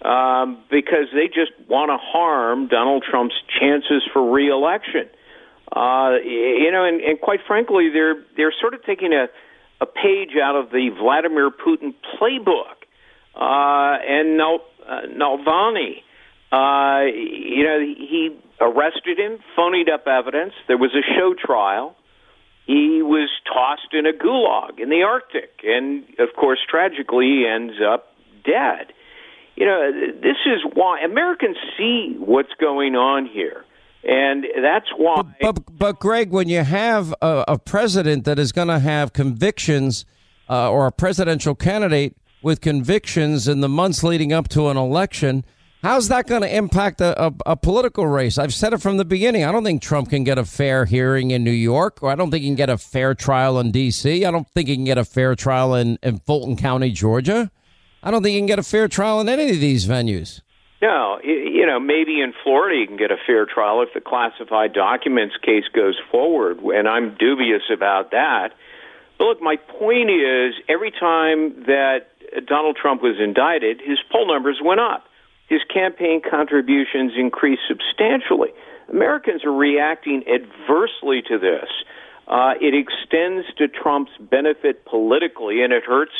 um, 0.01 0.63
because 0.69 1.07
they 1.13 1.27
just 1.27 1.51
want 1.67 1.89
to 1.89 1.97
harm 1.97 2.67
Donald 2.67 3.03
Trump's 3.09 3.35
chances 3.59 4.03
for 4.13 4.31
reelection. 4.31 5.09
Uh, 5.71 6.15
you 6.23 6.71
know, 6.71 6.85
and, 6.85 7.01
and 7.01 7.19
quite 7.19 7.39
frankly, 7.47 7.89
they're 7.91 8.23
they're 8.37 8.53
sort 8.59 8.73
of 8.73 8.83
taking 8.83 9.13
a 9.13 9.27
a 9.81 9.85
page 9.85 10.37
out 10.41 10.55
of 10.55 10.69
the 10.69 10.89
Vladimir 10.99 11.49
Putin 11.49 11.93
playbook. 12.19 12.85
Uh, 13.33 13.97
and 14.07 14.37
now 14.37 14.59
uh, 14.87 15.01
Navalny. 15.07 16.03
Uh, 16.51 17.03
you 17.13 17.63
know, 17.63 17.79
he 17.79 18.37
arrested 18.59 19.17
him, 19.17 19.39
phonied 19.57 19.89
up 19.91 20.05
evidence. 20.07 20.53
There 20.67 20.77
was 20.77 20.91
a 20.93 21.03
show 21.15 21.33
trial. 21.33 21.95
He 22.67 23.01
was 23.01 23.29
tossed 23.51 23.93
in 23.93 24.05
a 24.05 24.13
gulag 24.13 24.79
in 24.79 24.89
the 24.89 25.03
Arctic, 25.03 25.61
and 25.63 26.03
of 26.19 26.29
course, 26.37 26.59
tragically, 26.69 27.25
he 27.25 27.47
ends 27.47 27.75
up 27.85 28.07
dead. 28.45 28.93
You 29.55 29.65
know, 29.65 29.91
this 30.21 30.37
is 30.45 30.61
why 30.73 31.01
Americans 31.01 31.57
see 31.77 32.15
what's 32.17 32.53
going 32.59 32.95
on 32.95 33.25
here. 33.25 33.65
And 34.03 34.45
that's 34.63 34.87
why. 34.97 35.21
But, 35.41 35.55
but, 35.55 35.77
but 35.77 35.99
Gregg, 35.99 36.31
when 36.31 36.49
you 36.49 36.63
have 36.63 37.13
a, 37.21 37.45
a 37.47 37.59
president 37.59 38.25
that 38.25 38.39
is 38.39 38.51
going 38.51 38.69
to 38.69 38.79
have 38.79 39.13
convictions 39.13 40.05
uh, 40.49 40.69
or 40.69 40.87
a 40.87 40.91
presidential 40.91 41.55
candidate 41.55 42.17
with 42.41 42.61
convictions 42.61 43.47
in 43.47 43.61
the 43.61 43.69
months 43.69 44.03
leading 44.03 44.33
up 44.33 44.47
to 44.49 44.67
an 44.69 44.77
election. 44.77 45.45
How's 45.81 46.09
that 46.09 46.27
going 46.27 46.43
to 46.43 46.55
impact 46.55 47.01
a, 47.01 47.19
a, 47.19 47.33
a, 47.47 47.57
political 47.57 48.05
race? 48.05 48.37
I've 48.37 48.53
said 48.53 48.71
it 48.71 48.83
from 48.83 48.97
the 48.97 49.05
beginning. 49.05 49.43
I 49.43 49.51
don't 49.51 49.63
think 49.63 49.81
Trump 49.81 50.11
can 50.11 50.23
get 50.23 50.37
a 50.37 50.45
fair 50.45 50.85
hearing 50.85 51.31
in 51.31 51.43
New 51.43 51.49
York, 51.49 52.03
or 52.03 52.11
I 52.11 52.15
don't 52.15 52.29
think 52.29 52.43
he 52.43 52.49
can 52.49 52.55
get 52.55 52.69
a 52.69 52.77
fair 52.77 53.15
trial 53.15 53.59
in 53.59 53.71
D.C. 53.71 54.23
I 54.23 54.29
don't 54.29 54.47
think 54.49 54.69
he 54.69 54.75
can 54.75 54.85
get 54.85 54.99
a 54.99 55.03
fair 55.03 55.33
trial 55.33 55.73
in, 55.73 55.97
in 56.03 56.19
Fulton 56.19 56.55
County, 56.55 56.91
Georgia. 56.91 57.49
I 58.03 58.11
don't 58.11 58.21
think 58.21 58.33
he 58.33 58.39
can 58.39 58.45
get 58.45 58.59
a 58.59 58.63
fair 58.63 58.87
trial 58.87 59.21
in 59.21 59.27
any 59.27 59.49
of 59.49 59.59
these 59.59 59.87
venues. 59.87 60.41
No, 60.83 61.19
you 61.23 61.65
know, 61.65 61.79
maybe 61.79 62.21
in 62.21 62.33
Florida 62.43 62.79
you 62.79 62.85
can 62.85 62.97
get 62.97 63.09
a 63.09 63.17
fair 63.25 63.47
trial 63.47 63.81
if 63.81 63.89
the 63.95 64.01
classified 64.01 64.73
documents 64.73 65.35
case 65.41 65.65
goes 65.73 65.99
forward, 66.11 66.59
and 66.59 66.87
I'm 66.87 67.15
dubious 67.17 67.63
about 67.73 68.11
that. 68.11 68.49
But 69.17 69.25
look, 69.25 69.41
my 69.41 69.55
point 69.55 70.11
is 70.11 70.53
every 70.69 70.91
time 70.91 71.65
that 71.65 72.07
Donald 72.45 72.77
Trump 72.79 73.01
was 73.01 73.17
indicted, 73.19 73.81
his 73.83 73.97
poll 74.11 74.27
numbers 74.27 74.59
went 74.63 74.79
up. 74.79 75.05
His 75.51 75.59
campaign 75.67 76.21
contributions 76.21 77.11
increased 77.17 77.63
substantially. 77.67 78.51
Americans 78.87 79.43
are 79.43 79.51
reacting 79.51 80.23
adversely 80.23 81.21
to 81.27 81.37
this. 81.37 81.67
Uh, 82.25 82.53
it 82.61 82.73
extends 82.73 83.45
to 83.57 83.67
Trump's 83.67 84.13
benefit 84.17 84.85
politically, 84.85 85.61
and 85.61 85.73
it 85.73 85.83
hurts 85.83 86.13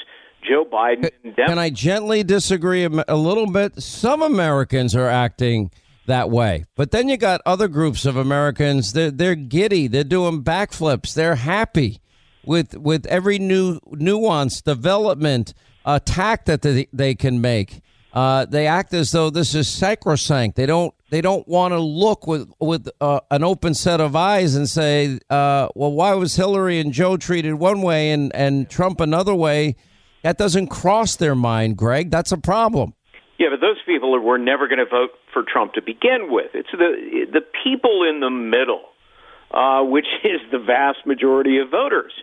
Joe 0.46 0.66
Biden. 0.66 1.10
Can 1.38 1.58
I 1.58 1.70
gently 1.70 2.24
disagree 2.24 2.84
a 2.84 3.16
little 3.16 3.50
bit? 3.50 3.82
Some 3.82 4.22
Americans 4.22 4.98
are 4.98 5.08
acting 5.08 5.72
that 6.08 6.30
way, 6.30 6.66
but 6.76 6.92
then 6.92 7.08
you 7.08 7.16
got 7.16 7.40
other 7.46 7.70
groups 7.70 8.06
of 8.06 8.18
Americans. 8.18 8.92
They're, 8.92 9.12
they're 9.12 9.36
giddy. 9.36 9.88
They're 9.88 10.04
doing 10.04 10.44
backflips. 10.44 11.14
They're 11.14 11.36
happy 11.36 12.02
with 12.44 12.76
with 12.76 13.06
every 13.06 13.40
new 13.40 13.80
nuance, 13.92 14.62
development 14.62 15.54
attack 15.86 16.44
that 16.46 16.64
they, 16.64 16.88
they 16.92 17.16
can 17.16 17.40
make. 17.40 17.82
Uh, 18.14 18.46
they 18.46 18.68
act 18.68 18.94
as 18.94 19.12
though 19.12 19.30
this 19.30 19.56
is 19.56 19.68
sacrosanct. 19.68 20.58
They 20.58 20.66
don't. 20.66 20.94
They 21.10 21.22
don't 21.22 21.48
want 21.48 21.74
to 21.74 21.80
look 21.80 22.28
with 22.28 22.52
with 22.60 22.90
uh, 23.00 23.22
an 23.32 23.44
open 23.44 23.74
set 23.74 24.02
of 24.02 24.16
eyes 24.16 24.56
and 24.56 24.68
say, 24.68 25.20
uh, 25.30 25.70
"Well, 25.76 25.92
why 25.94 26.14
was 26.14 26.36
Hillary 26.36 26.80
and 26.80 26.92
Joe 26.92 27.16
treated 27.16 27.54
one 27.56 27.82
way 27.82 28.12
and 28.12 28.34
and 28.36 28.70
Trump 28.70 29.00
another 29.00 29.36
way?" 29.36 29.76
That 30.24 30.38
doesn't 30.38 30.68
cross 30.68 31.16
their 31.16 31.36
mind, 31.36 31.78
Gregg. 31.78 32.12
That's 32.12 32.32
a 32.32 32.38
problem. 32.38 32.94
Yeah, 33.40 33.48
but 33.50 33.60
those 33.60 33.78
people 33.88 34.18
were 34.20 34.38
never 34.38 34.68
going 34.68 34.80
to 34.80 34.86
vote 34.86 35.12
for 35.34 35.44
Trump 35.44 35.74
to 35.74 35.82
begin 35.82 36.28
with. 36.30 36.52
It's 36.54 36.70
the 36.72 37.26
the 37.32 37.42
people 37.64 38.04
in 38.08 38.20
the 38.20 38.30
middle, 38.30 38.84
uh, 39.52 39.84
which 39.84 40.08
is 40.24 40.42
the 40.52 40.60
vast 40.60 41.06
majority 41.06 41.60
of 41.60 41.70
voters. 41.72 42.14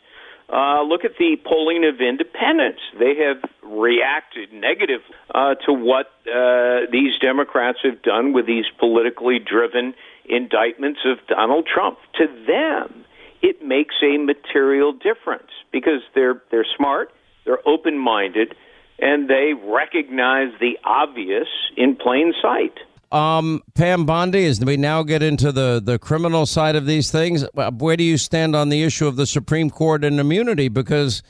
Uh, 0.50 0.82
look 0.82 1.04
at 1.04 1.12
the 1.18 1.36
polling 1.44 1.84
of 1.84 2.00
independents. 2.00 2.80
They 2.98 3.14
have 3.16 3.50
reacted 3.62 4.52
negatively 4.52 5.14
uh, 5.34 5.54
to 5.66 5.72
what 5.72 6.06
uh, 6.24 6.88
these 6.90 7.18
Democrats 7.20 7.78
have 7.84 8.00
done 8.02 8.32
with 8.32 8.46
these 8.46 8.64
politically 8.78 9.38
driven 9.38 9.94
indictments 10.24 11.00
of 11.04 11.18
Donald 11.26 11.66
Trump. 11.72 11.98
To 12.14 12.26
them, 12.46 13.04
it 13.42 13.62
makes 13.62 13.94
a 14.02 14.16
material 14.16 14.92
difference 14.92 15.50
because 15.70 16.00
they're 16.14 16.42
they're 16.50 16.66
smart, 16.76 17.12
they're 17.44 17.66
open 17.68 17.98
minded, 17.98 18.54
and 18.98 19.28
they 19.28 19.52
recognize 19.52 20.52
the 20.60 20.78
obvious 20.82 21.48
in 21.76 21.94
plain 21.96 22.32
sight. 22.40 22.78
Um, 23.10 23.62
Pam 23.74 24.04
Bondi, 24.04 24.44
as 24.44 24.62
we 24.62 24.76
now 24.76 25.02
get 25.02 25.22
into 25.22 25.50
the, 25.50 25.80
the 25.82 25.98
criminal 25.98 26.44
side 26.44 26.76
of 26.76 26.84
these 26.84 27.10
things, 27.10 27.44
where 27.54 27.96
do 27.96 28.04
you 28.04 28.18
stand 28.18 28.54
on 28.54 28.68
the 28.68 28.82
issue 28.82 29.06
of 29.06 29.16
the 29.16 29.26
Supreme 29.26 29.70
Court 29.70 30.04
and 30.04 30.20
immunity? 30.20 30.68
Because 30.68 31.22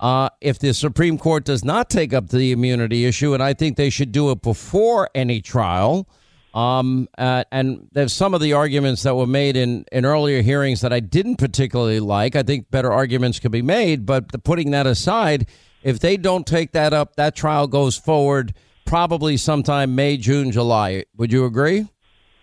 uh, 0.00 0.28
if 0.40 0.58
the 0.58 0.74
Supreme 0.74 1.16
Court 1.16 1.44
does 1.44 1.64
not 1.64 1.88
take 1.88 2.12
up 2.12 2.28
the 2.28 2.52
immunity 2.52 3.06
issue, 3.06 3.32
and 3.32 3.42
I 3.42 3.54
think 3.54 3.76
they 3.76 3.88
should 3.88 4.12
do 4.12 4.30
it 4.30 4.42
before 4.42 5.08
any 5.14 5.40
trial, 5.40 6.06
um, 6.52 7.08
uh, 7.16 7.44
and 7.50 7.88
there's 7.92 8.12
some 8.12 8.34
of 8.34 8.42
the 8.42 8.52
arguments 8.52 9.04
that 9.04 9.14
were 9.14 9.26
made 9.26 9.56
in, 9.56 9.86
in 9.90 10.04
earlier 10.04 10.42
hearings 10.42 10.82
that 10.82 10.92
I 10.92 11.00
didn't 11.00 11.36
particularly 11.36 12.00
like. 12.00 12.36
I 12.36 12.42
think 12.42 12.70
better 12.70 12.92
arguments 12.92 13.40
could 13.40 13.52
be 13.52 13.62
made, 13.62 14.04
but 14.04 14.44
putting 14.44 14.72
that 14.72 14.86
aside, 14.86 15.46
if 15.82 15.98
they 15.98 16.18
don't 16.18 16.46
take 16.46 16.72
that 16.72 16.92
up, 16.92 17.16
that 17.16 17.34
trial 17.34 17.68
goes 17.68 17.96
forward 17.96 18.52
probably 18.92 19.38
sometime 19.38 19.94
May, 19.94 20.18
June, 20.18 20.52
July. 20.52 21.06
Would 21.16 21.32
you 21.32 21.46
agree? 21.46 21.88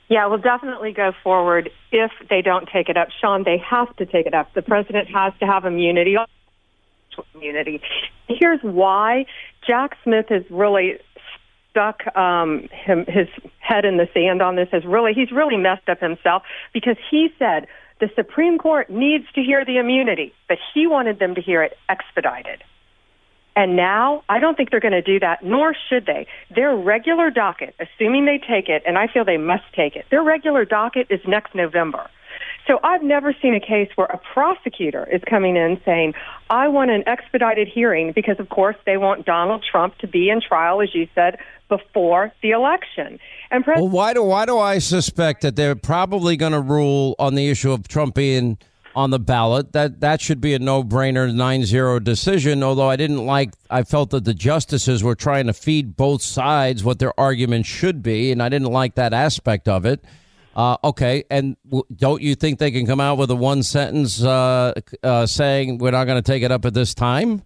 Yeah, 0.07 0.25
we'll 0.25 0.39
definitely 0.39 0.91
go 0.91 1.11
forward 1.23 1.69
if 1.91 2.09
they 2.27 2.41
don't 2.41 2.67
take 2.73 2.89
it 2.89 2.97
up. 2.97 3.09
Sean, 3.21 3.43
they 3.43 3.59
have 3.59 3.95
to 3.97 4.07
take 4.07 4.25
it 4.25 4.33
up. 4.33 4.51
The 4.55 4.63
president 4.63 5.09
has 5.13 5.31
to 5.41 5.45
have 5.45 5.63
immunity. 5.65 6.15
Immunity. 7.35 7.81
Here's 8.27 8.59
why 8.63 9.27
Jack 9.67 9.95
Smith 10.03 10.25
has 10.29 10.41
really 10.49 10.93
stuck 11.69 12.01
um, 12.17 12.67
him, 12.71 13.05
his 13.07 13.27
head 13.59 13.85
in 13.85 13.97
the 13.97 14.09
sand 14.11 14.41
on 14.41 14.55
this. 14.55 14.69
Has 14.71 14.83
really 14.85 15.13
he's 15.13 15.31
really 15.31 15.55
messed 15.55 15.87
up 15.87 15.99
himself 15.99 16.41
because 16.73 16.97
he 17.11 17.27
said 17.37 17.67
the 17.99 18.09
Supreme 18.15 18.57
Court 18.57 18.89
needs 18.89 19.25
to 19.35 19.41
hear 19.41 19.63
the 19.63 19.77
immunity, 19.77 20.33
but 20.47 20.57
he 20.73 20.87
wanted 20.87 21.19
them 21.19 21.35
to 21.35 21.41
hear 21.41 21.61
it 21.61 21.77
expedited. 21.89 22.63
And 23.55 23.75
now 23.75 24.23
I 24.29 24.39
don't 24.39 24.55
think 24.55 24.71
they're 24.71 24.79
going 24.79 24.91
to 24.93 25.01
do 25.01 25.19
that, 25.19 25.43
nor 25.43 25.75
should 25.89 26.05
they. 26.05 26.27
Their 26.55 26.75
regular 26.75 27.29
docket, 27.29 27.75
assuming 27.79 28.25
they 28.25 28.37
take 28.37 28.69
it, 28.69 28.83
and 28.85 28.97
I 28.97 29.07
feel 29.07 29.25
they 29.25 29.37
must 29.37 29.65
take 29.75 29.95
it, 29.95 30.05
their 30.11 30.23
regular 30.23 30.65
docket 30.65 31.07
is 31.09 31.19
next 31.27 31.53
November. 31.55 32.09
So 32.67 32.79
I've 32.83 33.01
never 33.01 33.35
seen 33.41 33.55
a 33.55 33.59
case 33.59 33.89
where 33.95 34.05
a 34.07 34.19
prosecutor 34.31 35.07
is 35.11 35.21
coming 35.27 35.55
in 35.55 35.81
saying, 35.83 36.13
I 36.51 36.67
want 36.67 36.91
an 36.91 37.03
expedited 37.07 37.67
hearing 37.67 38.11
because, 38.13 38.39
of 38.39 38.49
course, 38.49 38.75
they 38.85 38.95
want 38.95 39.25
Donald 39.25 39.65
Trump 39.69 39.97
to 39.99 40.07
be 40.07 40.29
in 40.29 40.39
trial, 40.39 40.79
as 40.79 40.93
you 40.93 41.07
said, 41.15 41.39
before 41.67 42.31
the 42.43 42.51
election. 42.51 43.19
And 43.49 43.63
Pres- 43.63 43.79
well, 43.79 43.89
why 43.89 44.13
do 44.13 44.23
why 44.23 44.45
do 44.45 44.59
I 44.59 44.77
suspect 44.77 45.41
that 45.41 45.55
they're 45.55 45.75
probably 45.75 46.37
going 46.37 46.51
to 46.51 46.61
rule 46.61 47.15
on 47.17 47.33
the 47.33 47.49
issue 47.49 47.71
of 47.71 47.87
Trump 47.87 48.13
being 48.13 48.59
on 48.99 49.11
the 49.11 49.19
ballot. 49.19 49.71
That 49.71 50.01
that 50.01 50.19
should 50.19 50.41
be 50.41 50.53
a 50.53 50.59
no-brainer 50.59 51.31
9-0 51.31 52.03
decision, 52.03 52.61
although 52.61 52.89
I 52.89 52.97
didn't 52.97 53.25
like 53.25 53.53
I 53.69 53.83
felt 53.83 54.09
that 54.09 54.25
the 54.25 54.33
justices 54.33 55.01
were 55.01 55.15
trying 55.15 55.47
to 55.47 55.53
feed 55.53 55.95
both 55.95 56.21
sides 56.21 56.83
what 56.83 56.99
their 56.99 57.17
argument 57.17 57.65
should 57.65 58.03
be 58.03 58.31
and 58.31 58.43
I 58.43 58.49
didn't 58.49 58.71
like 58.71 58.95
that 58.95 59.13
aspect 59.13 59.69
of 59.69 59.85
it. 59.85 60.03
Uh, 60.53 60.75
okay, 60.83 61.23
and 61.31 61.55
w- 61.65 61.85
don't 61.95 62.21
you 62.21 62.35
think 62.35 62.59
they 62.59 62.71
can 62.71 62.85
come 62.85 62.99
out 62.99 63.17
with 63.17 63.31
a 63.31 63.35
one 63.35 63.63
sentence 63.63 64.21
uh, 64.21 64.73
uh, 65.01 65.25
saying 65.25 65.77
we're 65.77 65.91
not 65.91 66.03
going 66.03 66.21
to 66.21 66.31
take 66.31 66.43
it 66.43 66.51
up 66.51 66.65
at 66.65 66.73
this 66.73 66.93
time? 66.93 67.43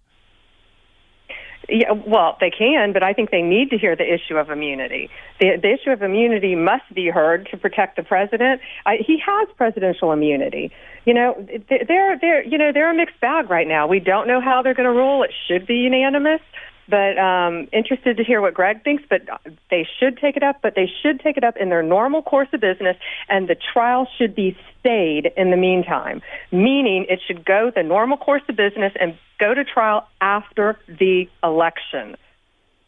Yeah, 1.68 1.92
well, 1.92 2.36
they 2.40 2.50
can, 2.50 2.92
but 2.92 3.02
I 3.02 3.12
think 3.12 3.30
they 3.30 3.40
need 3.40 3.70
to 3.70 3.78
hear 3.78 3.96
the 3.96 4.04
issue 4.04 4.36
of 4.36 4.50
immunity. 4.50 5.08
The, 5.40 5.56
the 5.60 5.72
issue 5.72 5.90
of 5.90 6.02
immunity 6.02 6.54
must 6.54 6.92
be 6.94 7.08
heard 7.08 7.48
to 7.52 7.56
protect 7.56 7.96
the 7.96 8.02
president. 8.02 8.60
I, 8.84 8.96
he 9.06 9.18
has 9.24 9.48
presidential 9.56 10.12
immunity. 10.12 10.72
You 11.06 11.14
know, 11.14 11.46
they're 11.68 12.18
they're 12.18 12.44
you 12.44 12.58
know 12.58 12.72
they're 12.72 12.90
a 12.90 12.94
mixed 12.94 13.20
bag 13.20 13.50
right 13.50 13.66
now. 13.66 13.86
We 13.86 14.00
don't 14.00 14.26
know 14.26 14.40
how 14.40 14.62
they're 14.62 14.74
going 14.74 14.88
to 14.88 14.92
rule. 14.92 15.22
It 15.22 15.32
should 15.48 15.66
be 15.66 15.74
unanimous, 15.74 16.40
but 16.88 17.18
um, 17.18 17.68
interested 17.72 18.16
to 18.16 18.24
hear 18.24 18.40
what 18.40 18.54
Gregg 18.54 18.84
thinks. 18.84 19.04
But 19.08 19.22
they 19.70 19.86
should 19.98 20.18
take 20.18 20.36
it 20.36 20.42
up, 20.42 20.60
but 20.62 20.74
they 20.74 20.90
should 21.02 21.20
take 21.20 21.36
it 21.36 21.44
up 21.44 21.56
in 21.56 21.68
their 21.68 21.82
normal 21.82 22.22
course 22.22 22.48
of 22.52 22.60
business, 22.60 22.96
and 23.28 23.48
the 23.48 23.56
trial 23.72 24.08
should 24.18 24.34
be 24.34 24.56
stayed 24.80 25.32
in 25.36 25.50
the 25.50 25.56
meantime. 25.56 26.22
Meaning, 26.52 27.06
it 27.08 27.20
should 27.26 27.44
go 27.44 27.70
the 27.74 27.82
normal 27.82 28.16
course 28.16 28.42
of 28.48 28.56
business 28.56 28.92
and 29.00 29.16
go 29.38 29.54
to 29.54 29.64
trial 29.64 30.06
after 30.20 30.78
the 30.86 31.28
election. 31.42 32.16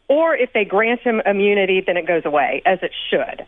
Or 0.07 0.35
if 0.35 0.53
they 0.53 0.63
grant 0.63 1.01
him 1.01 1.21
immunity, 1.25 1.81
then 1.85 1.97
it 1.97 2.07
goes 2.07 2.23
away, 2.25 2.61
as 2.65 2.79
it 2.81 2.91
should. 3.09 3.45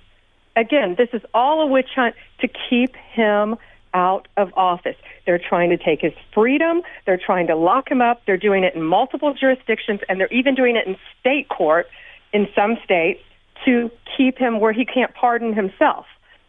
Again, 0.55 0.95
this 0.97 1.09
is 1.13 1.21
all 1.33 1.61
a 1.61 1.67
witch 1.67 1.89
hunt 1.95 2.15
to 2.41 2.49
keep 2.69 2.95
him 2.95 3.55
out 3.93 4.27
of 4.38 4.51
office. 4.55 4.96
They're 5.25 5.39
trying 5.39 5.69
to 5.69 5.77
take 5.77 6.01
his 6.01 6.13
freedom. 6.34 6.81
They're 7.05 7.22
trying 7.24 7.48
to 7.48 7.55
lock 7.55 7.89
him 7.89 8.01
up. 8.01 8.22
They're 8.25 8.38
doing 8.38 8.63
it 8.63 8.75
in 8.75 8.84
multiple 8.84 9.34
jurisdictions, 9.34 10.01
and 10.08 10.19
they're 10.19 10.34
even 10.34 10.55
doing 10.55 10.75
it 10.75 10.88
in 10.88 10.96
state 11.19 11.50
court 11.50 11.88
in 12.34 12.48
some 12.55 12.77
states 12.84 13.22
to 13.65 13.91
keep 14.17 14.38
him 14.38 14.60
where 14.60 14.74
he 14.74 14.86
can't 14.86 15.13
pardon 15.13 15.53
himself. 15.53 16.05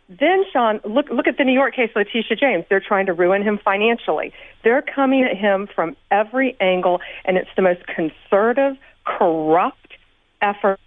Then, 0.09 0.45
Sean, 0.53 0.81
look 0.85 1.09
look 1.09 1.29
at 1.29 1.39
the 1.39 1.45
New 1.45 1.53
York 1.53 1.77
case, 1.77 1.91
Letitia 1.95 2.37
James. 2.37 2.65
They're 2.69 2.81
trying 2.81 3.07
to 3.07 3.13
ruin 3.13 3.43
him 3.43 3.61
financially. 3.65 4.33
They're 4.65 4.83
coming 4.83 5.23
at 5.23 5.37
him 5.37 5.69
from 5.73 5.97
every 6.11 6.57
angle, 6.61 7.01
and 7.25 7.37
it's 7.37 7.51
the 7.55 7.63
most 7.63 7.83
conservative, 7.87 8.77
corrupt 9.05 9.95
effort 10.43 10.81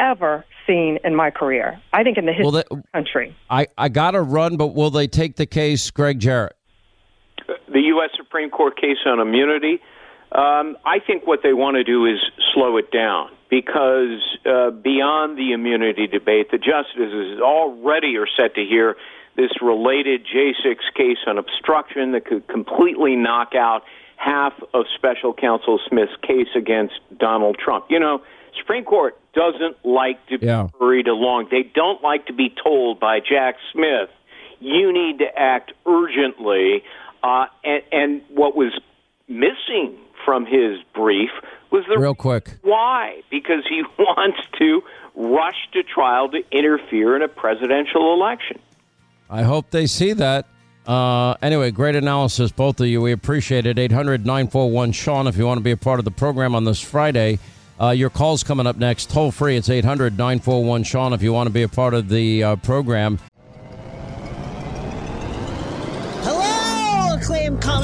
ever 0.00 0.44
seen 0.66 0.98
in 1.04 1.14
my 1.14 1.30
career. 1.30 1.80
I 1.92 2.02
think 2.02 2.16
in 2.16 2.26
the 2.26 2.32
history 2.32 2.50
they, 2.52 2.76
of 2.76 2.82
the 2.82 2.88
country. 2.92 3.36
I, 3.48 3.66
I 3.76 3.88
got 3.88 4.12
to 4.12 4.22
run, 4.22 4.56
but 4.56 4.74
will 4.74 4.90
they 4.90 5.06
take 5.06 5.36
the 5.36 5.46
case, 5.46 5.90
Gregg 5.90 6.18
Jarrett? 6.20 6.56
The 7.72 7.80
U.S. 7.80 8.10
Supreme 8.16 8.50
Court 8.50 8.76
case 8.76 8.98
on 9.06 9.20
immunity. 9.20 9.80
Um, 10.32 10.76
I 10.84 10.98
think 11.04 11.26
what 11.26 11.40
they 11.42 11.52
want 11.52 11.76
to 11.76 11.84
do 11.84 12.06
is 12.06 12.18
slow 12.54 12.76
it 12.76 12.92
down 12.92 13.30
because 13.50 14.22
uh, 14.46 14.70
beyond 14.70 15.36
the 15.36 15.52
immunity 15.52 16.06
debate, 16.06 16.52
the 16.52 16.58
justices 16.58 17.40
already 17.40 18.16
are 18.16 18.28
set 18.36 18.54
to 18.54 18.64
hear 18.64 18.96
this 19.36 19.50
related 19.60 20.24
J6 20.24 20.76
case 20.96 21.18
on 21.26 21.38
obstruction 21.38 22.12
that 22.12 22.26
could 22.26 22.46
completely 22.46 23.16
knock 23.16 23.54
out 23.56 23.82
half 24.16 24.52
of 24.74 24.84
special 24.94 25.34
counsel 25.34 25.80
Smith's 25.88 26.12
case 26.22 26.48
against 26.54 26.94
Donald 27.18 27.56
Trump. 27.58 27.86
You 27.88 27.98
know, 27.98 28.22
Supreme 28.58 28.84
Court 28.84 29.18
doesn't 29.34 29.84
like 29.84 30.24
to 30.28 30.38
be 30.38 30.46
yeah. 30.46 30.68
hurried 30.78 31.08
along. 31.08 31.48
They 31.50 31.62
don't 31.74 32.02
like 32.02 32.26
to 32.26 32.32
be 32.32 32.54
told 32.62 33.00
by 33.00 33.20
Jack 33.20 33.56
Smith, 33.72 34.10
you 34.60 34.92
need 34.92 35.18
to 35.18 35.26
act 35.36 35.72
urgently. 35.86 36.82
Uh, 37.22 37.46
and, 37.64 37.82
and 37.92 38.22
what 38.30 38.56
was 38.56 38.72
missing 39.28 39.96
from 40.24 40.44
his 40.44 40.80
brief 40.94 41.30
was 41.70 41.84
the 41.88 41.98
real 41.98 42.14
quick 42.14 42.58
why 42.62 43.22
because 43.30 43.64
he 43.68 43.82
wants 43.98 44.38
to 44.58 44.82
rush 45.14 45.68
to 45.72 45.82
trial 45.82 46.28
to 46.30 46.42
interfere 46.50 47.16
in 47.16 47.22
a 47.22 47.28
presidential 47.28 48.14
election. 48.14 48.58
I 49.28 49.42
hope 49.42 49.70
they 49.70 49.86
see 49.86 50.12
that. 50.14 50.46
Uh, 50.86 51.34
anyway, 51.42 51.70
great 51.70 51.94
analysis, 51.94 52.50
both 52.50 52.80
of 52.80 52.86
you. 52.86 53.00
We 53.00 53.12
appreciate 53.12 53.66
it. 53.66 53.78
800 53.78 54.26
941 54.26 54.92
Sean, 54.92 55.26
if 55.26 55.36
you 55.36 55.46
want 55.46 55.58
to 55.58 55.64
be 55.64 55.70
a 55.70 55.76
part 55.76 55.98
of 55.98 56.04
the 56.04 56.10
program 56.10 56.54
on 56.54 56.64
this 56.64 56.80
Friday. 56.80 57.38
Uh, 57.80 57.90
your 57.90 58.10
call's 58.10 58.44
coming 58.44 58.66
up 58.66 58.76
next. 58.76 59.08
Toll 59.08 59.30
free. 59.30 59.56
It's 59.56 59.70
800 59.70 60.18
941 60.18 60.82
Sean 60.82 61.12
if 61.14 61.22
you 61.22 61.32
want 61.32 61.46
to 61.46 61.52
be 61.52 61.62
a 61.62 61.68
part 61.68 61.94
of 61.94 62.10
the 62.10 62.44
uh, 62.44 62.56
program. 62.56 63.18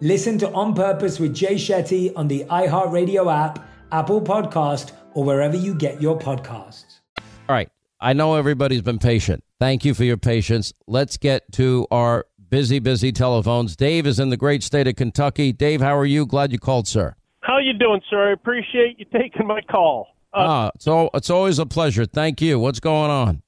Listen 0.00 0.38
to 0.38 0.50
On 0.52 0.74
Purpose 0.74 1.18
with 1.18 1.34
Jay 1.34 1.56
Shetty 1.56 2.12
on 2.14 2.28
the 2.28 2.44
iHeartRadio 2.44 3.34
app, 3.34 3.68
Apple 3.90 4.20
Podcast, 4.20 4.92
or 5.14 5.24
wherever 5.24 5.56
you 5.56 5.74
get 5.74 6.00
your 6.00 6.16
podcasts. 6.16 7.00
All 7.18 7.24
right. 7.56 7.68
I 8.00 8.12
know 8.12 8.36
everybody's 8.36 8.82
been 8.82 9.00
patient. 9.00 9.42
Thank 9.58 9.84
you 9.84 9.94
for 9.94 10.04
your 10.04 10.16
patience. 10.16 10.72
Let's 10.86 11.16
get 11.16 11.50
to 11.54 11.88
our 11.90 12.26
busy, 12.48 12.78
busy 12.78 13.10
telephones. 13.10 13.74
Dave 13.74 14.06
is 14.06 14.20
in 14.20 14.30
the 14.30 14.36
great 14.36 14.62
state 14.62 14.86
of 14.86 14.94
Kentucky. 14.94 15.52
Dave, 15.52 15.80
how 15.80 15.96
are 15.98 16.06
you? 16.06 16.26
Glad 16.26 16.52
you 16.52 16.60
called, 16.60 16.86
sir. 16.86 17.16
How 17.40 17.58
you 17.58 17.72
doing, 17.72 18.00
sir? 18.08 18.28
I 18.28 18.32
appreciate 18.32 19.00
you 19.00 19.06
taking 19.12 19.48
my 19.48 19.62
call. 19.62 20.06
Uh, 20.32 20.36
ah, 20.38 20.70
so 20.78 21.10
it's 21.12 21.28
always 21.28 21.58
a 21.58 21.66
pleasure. 21.66 22.04
Thank 22.04 22.40
you. 22.40 22.60
What's 22.60 22.78
going 22.78 23.10
on? 23.10 23.42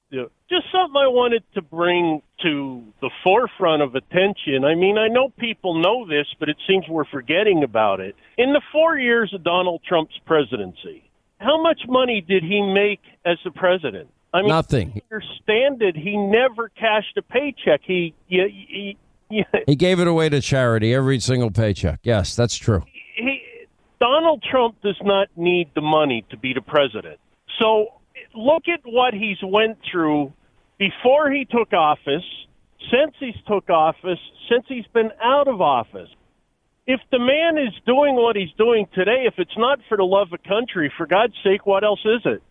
Just 0.51 0.65
something 0.71 0.97
I 0.97 1.07
wanted 1.07 1.43
to 1.55 1.61
bring 1.61 2.21
to 2.43 2.83
the 2.99 3.09
forefront 3.23 3.81
of 3.81 3.95
attention. 3.95 4.65
I 4.65 4.75
mean, 4.75 4.97
I 4.97 5.07
know 5.07 5.29
people 5.39 5.81
know 5.81 6.05
this, 6.05 6.27
but 6.39 6.49
it 6.49 6.57
seems 6.67 6.85
we're 6.89 7.05
forgetting 7.05 7.63
about 7.63 7.99
it. 8.01 8.15
In 8.37 8.51
the 8.51 8.61
four 8.71 8.97
years 8.97 9.33
of 9.33 9.43
Donald 9.43 9.81
Trump's 9.87 10.19
presidency, 10.25 11.09
how 11.39 11.61
much 11.61 11.81
money 11.87 12.21
did 12.27 12.43
he 12.43 12.61
make 12.61 12.99
as 13.25 13.37
the 13.43 13.51
president? 13.51 14.09
I 14.33 14.41
mean, 14.41 14.49
Nothing. 14.49 15.01
Understand 15.11 15.81
it. 15.81 15.95
He 15.95 16.17
never 16.17 16.69
cashed 16.69 17.17
a 17.17 17.21
paycheck. 17.21 17.81
He, 17.83 18.13
he, 18.27 18.37
he, 18.67 18.97
he, 19.29 19.43
He 19.65 19.75
gave 19.75 19.99
it 19.99 20.07
away 20.07 20.29
to 20.29 20.41
charity 20.41 20.93
every 20.93 21.19
single 21.19 21.51
paycheck. 21.51 22.01
Yes, 22.03 22.35
that's 22.35 22.55
true. 22.55 22.83
he 23.15 23.41
Donald 23.99 24.43
Trump 24.49 24.81
does 24.81 24.99
not 25.03 25.27
need 25.37 25.69
the 25.75 25.81
money 25.81 26.25
to 26.31 26.37
be 26.37 26.53
the 26.53 26.61
president. 26.61 27.19
So 27.59 27.87
look 28.33 28.63
at 28.67 28.79
what 28.83 29.13
he's 29.13 29.37
went 29.43 29.77
through 29.89 30.33
before 30.81 31.29
he 31.29 31.45
took 31.45 31.73
office, 31.73 32.25
since 32.89 33.13
he's 33.19 33.35
took 33.47 33.69
office, 33.69 34.17
since 34.49 34.65
he's 34.67 34.87
been 34.93 35.11
out 35.21 35.47
of 35.47 35.61
office. 35.61 36.09
If 36.87 36.99
the 37.11 37.19
man 37.19 37.59
is 37.59 37.71
doing 37.85 38.15
what 38.15 38.35
he's 38.35 38.51
doing 38.57 38.87
today, 38.95 39.25
if 39.27 39.35
it's 39.37 39.55
not 39.55 39.77
for 39.87 39.95
the 39.95 40.03
love 40.03 40.33
of 40.33 40.41
country, 40.41 40.91
for 40.97 41.05
God's 41.05 41.35
sake, 41.43 41.67
what 41.67 41.83
else 41.83 41.99
is 42.03 42.21
it? 42.25 42.41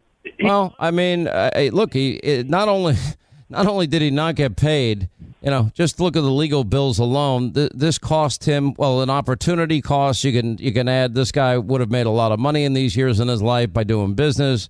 Well, 0.45 0.77
I 0.79 0.93
mean, 0.93 1.27
uh, 1.27 1.51
hey, 1.55 1.71
look, 1.71 1.93
he 1.93 2.13
it, 2.19 2.49
not 2.49 2.69
only 2.69 2.95
not 3.49 3.67
only 3.67 3.89
did 3.89 4.01
he 4.01 4.13
not 4.13 4.37
get 4.37 4.55
paid, 4.55 5.09
you 5.43 5.51
know, 5.51 5.73
just 5.75 5.99
look 5.99 6.17
at 6.17 6.21
the 6.21 6.31
legal 6.31 6.63
bills 6.63 7.01
alone. 7.01 7.53
Th- 7.53 7.73
this 7.75 7.99
cost 7.99 8.45
him 8.45 8.75
well 8.75 9.03
an 9.03 9.11
opportunity 9.11 9.83
cost. 9.83 10.23
You 10.23 10.31
can 10.31 10.57
you 10.59 10.73
can 10.73 10.89
add 10.89 11.17
this 11.17 11.33
guy 11.33 11.59
would 11.59 11.81
have 11.81 11.91
made 11.91 12.07
a 12.07 12.11
lot 12.11 12.31
of 12.31 12.39
money 12.39 12.63
in 12.63 12.75
these 12.75 12.95
years 12.95 13.19
in 13.19 13.27
his 13.27 13.43
life 13.43 13.73
by 13.73 13.83
doing 13.83 14.15
business. 14.15 14.69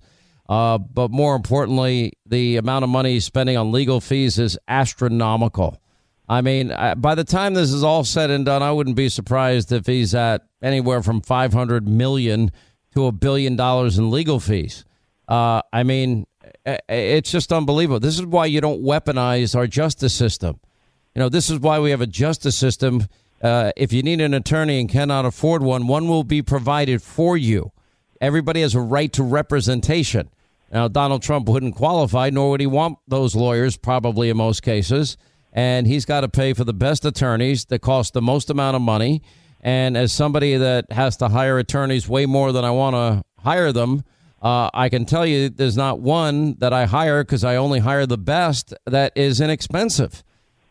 Uh, 0.51 0.77
but 0.77 1.09
more 1.11 1.33
importantly, 1.37 2.11
the 2.25 2.57
amount 2.57 2.83
of 2.83 2.89
money 2.89 3.13
he's 3.13 3.23
spending 3.23 3.55
on 3.55 3.71
legal 3.71 4.01
fees 4.01 4.37
is 4.37 4.59
astronomical. 4.67 5.81
I 6.27 6.41
mean, 6.41 6.73
I, 6.73 6.93
by 6.95 7.15
the 7.15 7.23
time 7.23 7.53
this 7.53 7.71
is 7.71 7.85
all 7.85 8.03
said 8.03 8.29
and 8.29 8.45
done, 8.45 8.61
I 8.61 8.73
wouldn't 8.73 8.97
be 8.97 9.07
surprised 9.07 9.71
if 9.71 9.85
he's 9.85 10.13
at 10.13 10.41
anywhere 10.61 11.01
from 11.01 11.21
500 11.21 11.87
million 11.87 12.51
to 12.93 13.05
a 13.05 13.13
billion 13.13 13.55
dollars 13.55 13.97
in 13.97 14.11
legal 14.11 14.41
fees. 14.41 14.83
Uh, 15.25 15.61
I 15.71 15.83
mean, 15.83 16.27
i- 16.65 16.79
i- 16.89 16.93
it's 16.93 17.31
just 17.31 17.53
unbelievable. 17.53 18.01
This 18.01 18.15
is 18.19 18.25
why 18.25 18.45
you 18.45 18.59
don't 18.59 18.83
weaponize 18.83 19.55
our 19.55 19.67
justice 19.67 20.13
system. 20.13 20.59
You 21.15 21.21
know, 21.21 21.29
this 21.29 21.49
is 21.49 21.59
why 21.59 21.79
we 21.79 21.91
have 21.91 22.01
a 22.01 22.07
justice 22.07 22.57
system. 22.57 23.07
Uh, 23.41 23.71
if 23.77 23.93
you 23.93 24.03
need 24.03 24.19
an 24.19 24.33
attorney 24.33 24.81
and 24.81 24.89
cannot 24.89 25.23
afford 25.25 25.63
one, 25.63 25.87
one 25.87 26.09
will 26.09 26.25
be 26.25 26.41
provided 26.41 27.01
for 27.01 27.37
you. 27.37 27.71
Everybody 28.19 28.59
has 28.63 28.75
a 28.75 28.81
right 28.81 29.11
to 29.13 29.23
representation. 29.23 30.29
Now, 30.71 30.87
Donald 30.87 31.21
Trump 31.21 31.49
wouldn't 31.49 31.75
qualify, 31.75 32.29
nor 32.29 32.51
would 32.51 32.61
he 32.61 32.67
want 32.67 32.97
those 33.07 33.35
lawyers, 33.35 33.75
probably 33.75 34.29
in 34.29 34.37
most 34.37 34.63
cases. 34.63 35.17
And 35.51 35.85
he's 35.85 36.05
got 36.05 36.21
to 36.21 36.29
pay 36.29 36.53
for 36.53 36.63
the 36.63 36.73
best 36.73 37.03
attorneys 37.03 37.65
that 37.65 37.79
cost 37.79 38.13
the 38.13 38.21
most 38.21 38.49
amount 38.49 38.77
of 38.77 38.81
money. 38.81 39.21
And 39.59 39.97
as 39.97 40.13
somebody 40.13 40.55
that 40.55 40.91
has 40.91 41.17
to 41.17 41.27
hire 41.27 41.59
attorneys 41.59 42.07
way 42.07 42.25
more 42.25 42.53
than 42.53 42.63
I 42.63 42.71
want 42.71 42.95
to 42.95 43.23
hire 43.43 43.73
them, 43.73 44.03
uh, 44.41 44.69
I 44.73 44.89
can 44.89 45.05
tell 45.05 45.25
you 45.25 45.49
there's 45.49 45.77
not 45.77 45.99
one 45.99 46.55
that 46.59 46.73
I 46.73 46.85
hire 46.85 47.23
because 47.23 47.43
I 47.43 47.57
only 47.57 47.79
hire 47.79 48.05
the 48.05 48.17
best 48.17 48.73
that 48.85 49.11
is 49.15 49.39
inexpensive. 49.39 50.23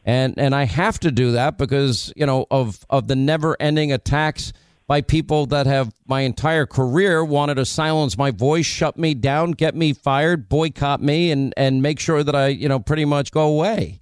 And 0.05 0.35
and 0.39 0.55
I 0.55 0.65
have 0.65 0.99
to 1.01 1.13
do 1.13 1.33
that 1.33 1.59
because, 1.59 2.11
you 2.17 2.25
know, 2.25 2.47
of 2.51 2.85
of 2.89 3.07
the 3.07 3.15
never-ending 3.15 3.93
attacks 3.93 4.53
by 4.91 5.01
people 5.01 5.47
that 5.47 5.67
have 5.67 5.95
my 6.09 6.23
entire 6.23 6.67
career 6.67 7.25
wanted 7.25 7.55
to 7.55 7.65
silence 7.65 8.19
my 8.19 8.33
voice, 8.33 8.67
shut 8.67 8.99
me 8.99 9.15
down, 9.15 9.53
get 9.53 9.73
me 9.73 9.93
fired, 9.93 10.49
boycott 10.49 11.01
me 11.01 11.31
and 11.31 11.55
and 11.57 11.81
make 11.81 12.01
sure 12.01 12.25
that 12.25 12.35
I, 12.35 12.49
you 12.49 12.69
know, 12.69 12.81
pretty 12.81 13.05
much 13.05 13.31
go 13.31 13.47
away. 13.47 14.01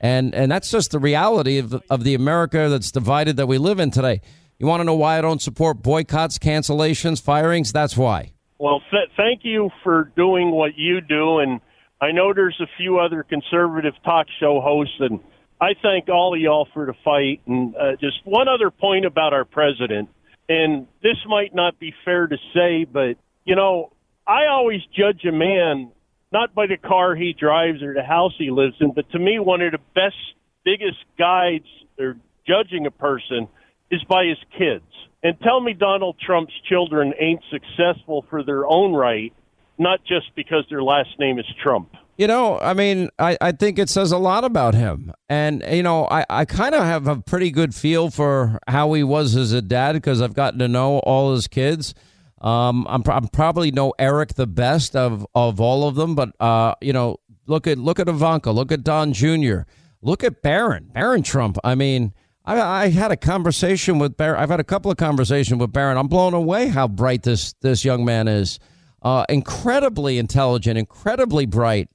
And 0.00 0.34
and 0.34 0.50
that's 0.50 0.70
just 0.70 0.92
the 0.92 0.98
reality 0.98 1.58
of 1.58 1.74
of 1.90 2.04
the 2.04 2.14
America 2.14 2.70
that's 2.70 2.90
divided 2.90 3.36
that 3.36 3.48
we 3.48 3.58
live 3.58 3.78
in 3.80 3.90
today. 3.90 4.22
You 4.58 4.66
want 4.66 4.80
to 4.80 4.84
know 4.84 4.94
why 4.94 5.18
I 5.18 5.20
don't 5.20 5.42
support 5.42 5.82
boycotts, 5.82 6.38
cancellations, 6.38 7.20
firings? 7.20 7.70
That's 7.70 7.94
why. 7.94 8.32
Well, 8.58 8.80
th- 8.90 9.10
thank 9.18 9.40
you 9.44 9.68
for 9.84 10.10
doing 10.16 10.52
what 10.52 10.70
you 10.74 11.02
do, 11.02 11.40
and 11.40 11.60
I 12.00 12.12
know 12.12 12.32
there's 12.32 12.58
a 12.62 12.68
few 12.78 12.98
other 12.98 13.24
conservative 13.24 13.92
talk 14.06 14.26
show 14.40 14.62
hosts, 14.62 14.96
and 15.00 15.20
I 15.60 15.74
thank 15.82 16.08
all 16.08 16.32
of 16.32 16.40
y'all 16.40 16.66
for 16.72 16.86
the 16.86 16.94
fight. 17.04 17.42
And 17.46 17.76
uh, 17.76 17.96
just 18.00 18.24
one 18.24 18.48
other 18.48 18.70
point 18.70 19.04
about 19.04 19.34
our 19.34 19.44
president, 19.44 20.08
and 20.50 20.88
this 21.00 21.16
might 21.28 21.54
not 21.54 21.78
be 21.78 21.94
fair 22.04 22.26
to 22.26 22.36
say, 22.52 22.84
but 22.84 23.14
you 23.44 23.54
know, 23.54 23.92
I 24.26 24.46
always 24.50 24.80
judge 24.96 25.24
a 25.24 25.30
man 25.32 25.92
not 26.32 26.54
by 26.54 26.66
the 26.66 26.76
car 26.76 27.14
he 27.14 27.32
drives 27.38 27.82
or 27.82 27.94
the 27.94 28.02
house 28.02 28.32
he 28.36 28.50
lives 28.50 28.74
in, 28.80 28.92
but 28.92 29.08
to 29.12 29.18
me, 29.18 29.38
one 29.38 29.62
of 29.62 29.70
the 29.72 29.78
best, 29.94 30.16
biggest 30.64 30.98
guides 31.16 31.66
or 31.98 32.16
judging 32.46 32.86
a 32.86 32.90
person 32.90 33.46
is 33.92 34.02
by 34.08 34.24
his 34.24 34.38
kids. 34.58 34.84
And 35.22 35.38
tell 35.40 35.60
me 35.60 35.72
Donald 35.72 36.16
Trump's 36.24 36.54
children 36.68 37.12
ain't 37.18 37.42
successful 37.50 38.24
for 38.28 38.42
their 38.42 38.66
own 38.66 38.92
right, 38.92 39.32
not 39.78 40.00
just 40.04 40.34
because 40.34 40.64
their 40.68 40.82
last 40.82 41.10
name 41.18 41.38
is 41.38 41.46
Trump. 41.62 41.94
You 42.20 42.26
know, 42.26 42.58
I 42.58 42.74
mean, 42.74 43.08
I, 43.18 43.38
I 43.40 43.52
think 43.52 43.78
it 43.78 43.88
says 43.88 44.12
a 44.12 44.18
lot 44.18 44.44
about 44.44 44.74
him. 44.74 45.10
And, 45.30 45.64
you 45.70 45.82
know, 45.82 46.06
I, 46.06 46.26
I 46.28 46.44
kind 46.44 46.74
of 46.74 46.82
have 46.82 47.08
a 47.08 47.16
pretty 47.16 47.50
good 47.50 47.74
feel 47.74 48.10
for 48.10 48.58
how 48.68 48.92
he 48.92 49.02
was 49.02 49.34
as 49.34 49.54
a 49.54 49.62
dad 49.62 49.94
because 49.94 50.20
I've 50.20 50.34
gotten 50.34 50.58
to 50.58 50.68
know 50.68 50.98
all 50.98 51.32
his 51.32 51.48
kids. 51.48 51.94
Um, 52.42 52.86
I'm, 52.90 53.02
I'm 53.06 53.28
probably 53.28 53.70
know 53.70 53.94
Eric 53.98 54.34
the 54.34 54.46
best 54.46 54.94
of, 54.94 55.26
of 55.34 55.60
all 55.60 55.88
of 55.88 55.94
them, 55.94 56.14
but, 56.14 56.38
uh, 56.38 56.74
you 56.82 56.92
know, 56.92 57.20
look 57.46 57.66
at 57.66 57.78
look 57.78 57.98
at 57.98 58.06
Ivanka, 58.06 58.50
look 58.50 58.70
at 58.70 58.84
Don 58.84 59.14
Jr., 59.14 59.60
look 60.02 60.22
at 60.22 60.42
Barron, 60.42 60.90
Barron 60.92 61.22
Trump. 61.22 61.56
I 61.64 61.74
mean, 61.74 62.12
I, 62.44 62.60
I 62.60 62.88
had 62.90 63.12
a 63.12 63.16
conversation 63.16 63.98
with 63.98 64.18
Barron. 64.18 64.42
I've 64.42 64.50
had 64.50 64.60
a 64.60 64.64
couple 64.64 64.90
of 64.90 64.98
conversations 64.98 65.58
with 65.58 65.72
Barron. 65.72 65.96
I'm 65.96 66.08
blown 66.08 66.34
away 66.34 66.68
how 66.68 66.86
bright 66.86 67.22
this 67.22 67.54
this 67.62 67.82
young 67.82 68.04
man 68.04 68.28
is. 68.28 68.58
Uh, 69.00 69.24
incredibly 69.30 70.18
intelligent, 70.18 70.76
incredibly 70.76 71.46
bright. 71.46 71.88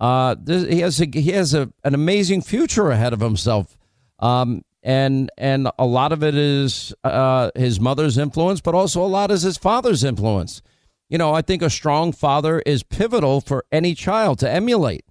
Uh, 0.00 0.34
this, 0.40 0.66
he 0.66 0.80
has 0.80 1.00
a, 1.00 1.06
he 1.12 1.32
has 1.32 1.54
a, 1.54 1.70
an 1.84 1.94
amazing 1.94 2.40
future 2.42 2.90
ahead 2.90 3.12
of 3.12 3.20
himself. 3.20 3.76
Um, 4.18 4.64
and 4.82 5.30
and 5.36 5.68
a 5.78 5.84
lot 5.84 6.12
of 6.12 6.24
it 6.24 6.34
is 6.34 6.94
uh, 7.04 7.50
his 7.54 7.78
mother's 7.78 8.16
influence, 8.16 8.60
but 8.60 8.74
also 8.74 9.04
a 9.04 9.06
lot 9.06 9.30
is 9.30 9.42
his 9.42 9.58
father's 9.58 10.02
influence. 10.02 10.62
You 11.08 11.18
know, 11.18 11.34
I 11.34 11.42
think 11.42 11.60
a 11.60 11.70
strong 11.70 12.12
father 12.12 12.60
is 12.60 12.82
pivotal 12.82 13.40
for 13.40 13.64
any 13.70 13.94
child 13.94 14.38
to 14.38 14.50
emulate. 14.50 15.04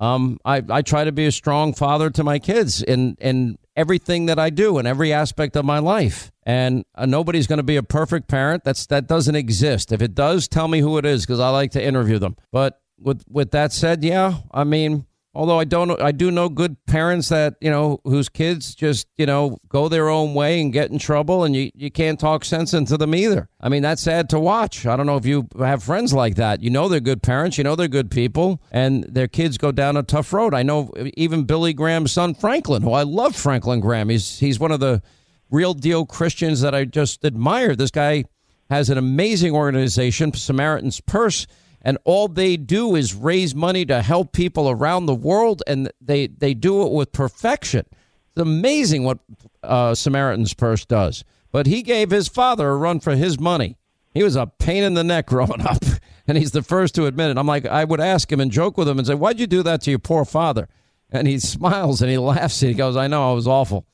Um, 0.00 0.38
I, 0.44 0.62
I 0.70 0.80
try 0.80 1.04
to 1.04 1.12
be 1.12 1.26
a 1.26 1.32
strong 1.32 1.74
father 1.74 2.08
to 2.10 2.24
my 2.24 2.38
kids 2.38 2.82
in 2.82 3.16
in 3.20 3.58
everything 3.76 4.26
that 4.26 4.38
I 4.38 4.48
do 4.50 4.78
in 4.78 4.86
every 4.86 5.12
aspect 5.12 5.56
of 5.56 5.64
my 5.64 5.78
life. 5.78 6.32
And 6.44 6.84
uh, 6.94 7.06
nobody's 7.06 7.46
going 7.46 7.58
to 7.58 7.62
be 7.62 7.76
a 7.76 7.82
perfect 7.82 8.26
parent. 8.26 8.64
That's 8.64 8.86
that 8.86 9.06
doesn't 9.06 9.34
exist. 9.34 9.92
If 9.92 10.00
it 10.00 10.14
does, 10.14 10.48
tell 10.48 10.68
me 10.68 10.80
who 10.80 10.96
it 10.96 11.04
is 11.04 11.26
because 11.26 11.40
I 11.40 11.50
like 11.50 11.72
to 11.72 11.84
interview 11.84 12.18
them. 12.18 12.36
But 12.50 12.80
with 13.00 13.24
with 13.28 13.50
that 13.52 13.72
said, 13.72 14.04
yeah, 14.04 14.34
I 14.52 14.64
mean, 14.64 15.06
although 15.34 15.58
I 15.58 15.64
don't, 15.64 16.00
I 16.00 16.12
do 16.12 16.30
know 16.30 16.48
good 16.48 16.76
parents 16.86 17.28
that 17.28 17.54
you 17.60 17.70
know 17.70 18.00
whose 18.04 18.28
kids 18.28 18.74
just 18.74 19.06
you 19.16 19.26
know 19.26 19.58
go 19.68 19.88
their 19.88 20.08
own 20.08 20.34
way 20.34 20.60
and 20.60 20.72
get 20.72 20.90
in 20.90 20.98
trouble, 20.98 21.44
and 21.44 21.54
you 21.56 21.70
you 21.74 21.90
can't 21.90 22.20
talk 22.20 22.44
sense 22.44 22.74
into 22.74 22.96
them 22.96 23.14
either. 23.14 23.48
I 23.60 23.68
mean, 23.68 23.82
that's 23.82 24.02
sad 24.02 24.28
to 24.30 24.40
watch. 24.40 24.86
I 24.86 24.96
don't 24.96 25.06
know 25.06 25.16
if 25.16 25.26
you 25.26 25.48
have 25.58 25.82
friends 25.82 26.12
like 26.12 26.36
that. 26.36 26.62
You 26.62 26.70
know 26.70 26.88
they're 26.88 27.00
good 27.00 27.22
parents, 27.22 27.58
you 27.58 27.64
know 27.64 27.76
they're 27.76 27.88
good 27.88 28.10
people, 28.10 28.60
and 28.70 29.04
their 29.04 29.28
kids 29.28 29.58
go 29.58 29.72
down 29.72 29.96
a 29.96 30.02
tough 30.02 30.32
road. 30.32 30.54
I 30.54 30.62
know 30.62 30.92
even 31.16 31.44
Billy 31.44 31.72
Graham's 31.72 32.12
son 32.12 32.34
Franklin, 32.34 32.82
who 32.82 32.92
I 32.92 33.02
love 33.02 33.34
Franklin 33.34 33.80
Graham. 33.80 34.08
He's 34.08 34.38
he's 34.38 34.60
one 34.60 34.72
of 34.72 34.80
the 34.80 35.02
real 35.50 35.74
deal 35.74 36.06
Christians 36.06 36.60
that 36.60 36.74
I 36.74 36.84
just 36.84 37.24
admire. 37.24 37.74
This 37.74 37.90
guy 37.90 38.24
has 38.68 38.88
an 38.88 38.96
amazing 38.96 39.52
organization, 39.52 40.32
Samaritan's 40.32 41.00
Purse 41.00 41.46
and 41.82 41.98
all 42.04 42.28
they 42.28 42.56
do 42.56 42.94
is 42.94 43.14
raise 43.14 43.54
money 43.54 43.84
to 43.86 44.02
help 44.02 44.32
people 44.32 44.68
around 44.68 45.06
the 45.06 45.14
world, 45.14 45.62
and 45.66 45.90
they 46.00 46.26
they 46.26 46.54
do 46.54 46.86
it 46.86 46.92
with 46.92 47.12
perfection. 47.12 47.86
It's 47.90 48.42
amazing 48.42 49.04
what 49.04 49.18
uh, 49.62 49.94
Samaritan's 49.94 50.54
Purse 50.54 50.84
does. 50.84 51.24
But 51.52 51.66
he 51.66 51.82
gave 51.82 52.10
his 52.10 52.28
father 52.28 52.68
a 52.68 52.76
run 52.76 53.00
for 53.00 53.16
his 53.16 53.40
money. 53.40 53.76
He 54.14 54.22
was 54.22 54.36
a 54.36 54.46
pain 54.46 54.84
in 54.84 54.94
the 54.94 55.04
neck 55.04 55.26
growing 55.26 55.60
up, 55.66 55.84
and 56.26 56.38
he's 56.38 56.52
the 56.52 56.62
first 56.62 56.94
to 56.96 57.06
admit 57.06 57.30
it. 57.30 57.38
I'm 57.38 57.46
like, 57.46 57.66
I 57.66 57.84
would 57.84 58.00
ask 58.00 58.30
him 58.30 58.40
and 58.40 58.50
joke 58.50 58.76
with 58.76 58.88
him 58.88 58.98
and 58.98 59.06
say, 59.06 59.14
"Why'd 59.14 59.40
you 59.40 59.46
do 59.46 59.62
that 59.62 59.82
to 59.82 59.90
your 59.90 59.98
poor 59.98 60.24
father?" 60.24 60.68
And 61.10 61.26
he 61.26 61.38
smiles 61.40 62.02
and 62.02 62.10
he 62.10 62.18
laughs 62.18 62.62
and 62.62 62.70
he 62.70 62.76
goes, 62.76 62.96
"I 62.96 63.06
know 63.06 63.30
I 63.30 63.34
was 63.34 63.46
awful." 63.46 63.86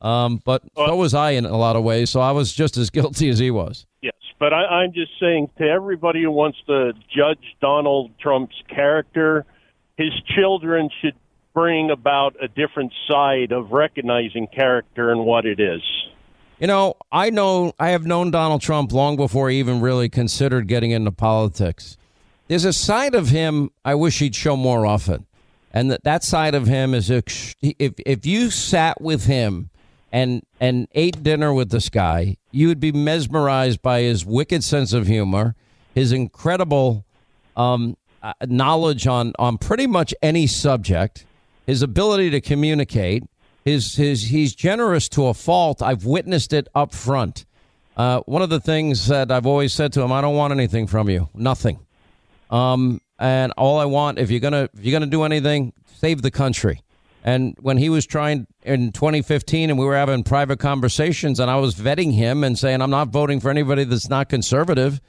Um, 0.00 0.40
but 0.44 0.62
so 0.74 0.96
was 0.96 1.14
I 1.14 1.30
in 1.30 1.44
a 1.46 1.56
lot 1.56 1.76
of 1.76 1.84
ways. 1.84 2.10
So 2.10 2.20
I 2.20 2.32
was 2.32 2.52
just 2.52 2.76
as 2.76 2.90
guilty 2.98 3.28
as 3.28 3.38
he 3.38 3.50
was. 3.50 3.86
Yes, 4.02 4.14
but 4.42 4.52
I, 4.52 4.64
I'm 4.64 4.92
just 4.92 5.12
saying 5.20 5.50
to 5.58 5.64
everybody 5.68 6.24
who 6.24 6.32
wants 6.32 6.58
to 6.66 6.94
judge 7.16 7.38
Donald 7.60 8.10
Trump's 8.18 8.60
character, 8.68 9.46
his 9.96 10.10
children 10.34 10.90
should 11.00 11.14
bring 11.54 11.92
about 11.92 12.34
a 12.42 12.48
different 12.48 12.92
side 13.08 13.52
of 13.52 13.70
recognizing 13.70 14.48
character 14.48 15.12
and 15.12 15.24
what 15.24 15.46
it 15.46 15.60
is. 15.60 15.80
You 16.58 16.66
know, 16.66 16.96
I 17.12 17.30
know 17.30 17.72
I 17.78 17.90
have 17.90 18.04
known 18.04 18.32
Donald 18.32 18.62
Trump 18.62 18.90
long 18.90 19.14
before 19.14 19.48
he 19.48 19.60
even 19.60 19.80
really 19.80 20.08
considered 20.08 20.66
getting 20.66 20.90
into 20.90 21.12
politics. 21.12 21.96
There's 22.48 22.64
a 22.64 22.72
side 22.72 23.14
of 23.14 23.28
him 23.28 23.70
I 23.84 23.94
wish 23.94 24.18
he'd 24.18 24.34
show 24.34 24.56
more 24.56 24.84
often. 24.84 25.24
And 25.72 25.88
that, 25.92 26.02
that 26.02 26.24
side 26.24 26.56
of 26.56 26.66
him 26.66 26.94
is 26.94 27.10
if 27.10 27.54
if 27.62 28.26
you 28.26 28.50
sat 28.50 29.00
with 29.00 29.26
him 29.26 29.70
and 30.12 30.42
and 30.60 30.86
ate 30.92 31.22
dinner 31.22 31.52
with 31.52 31.70
this 31.70 31.88
guy, 31.88 32.36
you 32.50 32.68
would 32.68 32.78
be 32.78 32.92
mesmerized 32.92 33.80
by 33.80 34.02
his 34.02 34.24
wicked 34.24 34.62
sense 34.62 34.92
of 34.92 35.06
humor, 35.06 35.56
his 35.94 36.12
incredible 36.12 37.04
um, 37.56 37.96
uh, 38.22 38.34
knowledge 38.46 39.06
on 39.06 39.32
on 39.38 39.58
pretty 39.58 39.86
much 39.86 40.14
any 40.22 40.46
subject, 40.46 41.24
his 41.66 41.82
ability 41.82 42.30
to 42.30 42.40
communicate, 42.40 43.24
his 43.64 43.96
his 43.96 44.24
he's 44.24 44.54
generous 44.54 45.08
to 45.08 45.26
a 45.26 45.34
fault. 45.34 45.82
I've 45.82 46.04
witnessed 46.04 46.52
it 46.52 46.68
up 46.74 46.94
front. 46.94 47.46
Uh, 47.96 48.20
one 48.20 48.42
of 48.42 48.50
the 48.50 48.60
things 48.60 49.08
that 49.08 49.30
I've 49.30 49.46
always 49.46 49.72
said 49.72 49.92
to 49.94 50.02
him, 50.02 50.12
I 50.12 50.20
don't 50.20 50.36
want 50.36 50.52
anything 50.52 50.86
from 50.86 51.10
you, 51.10 51.28
nothing. 51.34 51.78
Um, 52.50 53.00
and 53.18 53.52
all 53.56 53.78
I 53.78 53.86
want, 53.86 54.18
if 54.18 54.30
you're 54.30 54.40
gonna 54.40 54.68
if 54.74 54.84
you're 54.84 54.92
gonna 54.92 55.10
do 55.10 55.22
anything, 55.22 55.72
save 55.86 56.20
the 56.20 56.30
country. 56.30 56.82
And 57.24 57.56
when 57.60 57.76
he 57.76 57.88
was 57.88 58.04
trying 58.04 58.46
in 58.62 58.92
2015 58.92 59.70
and 59.70 59.78
we 59.78 59.84
were 59.84 59.94
having 59.94 60.24
private 60.24 60.58
conversations 60.58 61.38
and 61.38 61.50
I 61.50 61.56
was 61.56 61.76
vetting 61.76 62.12
him 62.12 62.42
and 62.42 62.58
saying, 62.58 62.82
I'm 62.82 62.90
not 62.90 63.08
voting 63.08 63.38
for 63.40 63.50
anybody 63.50 63.84
that's 63.84 64.08
not 64.08 64.28
conservative. 64.28 65.00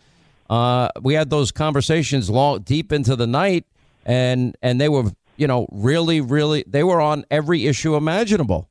Uh, 0.49 0.89
we 1.02 1.15
had 1.15 1.30
those 1.30 1.52
conversations 1.52 2.30
long, 2.30 2.62
deep 2.62 2.91
into 2.91 3.15
the 3.15 3.26
night 3.26 3.65
and, 4.06 4.56
and 4.62 4.80
they 4.80 4.89
were, 4.89 5.12
you 5.38 5.47
know, 5.47 5.67
really, 5.71 6.21
really, 6.21 6.63
they 6.67 6.84
were 6.84 7.02
on 7.02 7.26
every 7.32 7.65
issue 7.65 7.95
imaginable. 7.95 8.69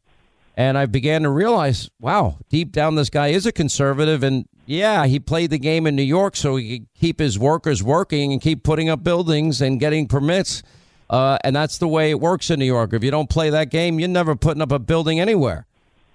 And 0.56 0.76
I 0.76 0.86
began 0.86 1.22
to 1.22 1.30
realize, 1.30 1.90
wow, 1.98 2.38
deep 2.48 2.72
down, 2.72 2.94
this 2.94 3.10
guy 3.10 3.28
is 3.28 3.46
a 3.46 3.52
conservative. 3.52 4.22
And 4.22 4.46
yeah, 4.66 5.06
he 5.06 5.18
played 5.18 5.50
the 5.50 5.58
game 5.58 5.86
in 5.86 5.96
New 5.96 6.02
York 6.02 6.36
so 6.36 6.56
he 6.56 6.80
could 6.80 6.88
keep 6.94 7.18
his 7.18 7.38
workers 7.38 7.82
working 7.82 8.32
and 8.32 8.40
keep 8.40 8.62
putting 8.62 8.88
up 8.88 9.02
buildings 9.02 9.60
and 9.60 9.80
getting 9.80 10.06
permits. 10.06 10.62
Uh, 11.12 11.36
and 11.44 11.54
that's 11.54 11.76
the 11.76 11.86
way 11.86 12.10
it 12.10 12.18
works 12.18 12.48
in 12.48 12.58
New 12.58 12.64
York. 12.64 12.94
If 12.94 13.04
you 13.04 13.10
don't 13.10 13.28
play 13.28 13.50
that 13.50 13.68
game, 13.68 14.00
you're 14.00 14.08
never 14.08 14.34
putting 14.34 14.62
up 14.62 14.72
a 14.72 14.78
building 14.78 15.20
anywhere. 15.20 15.66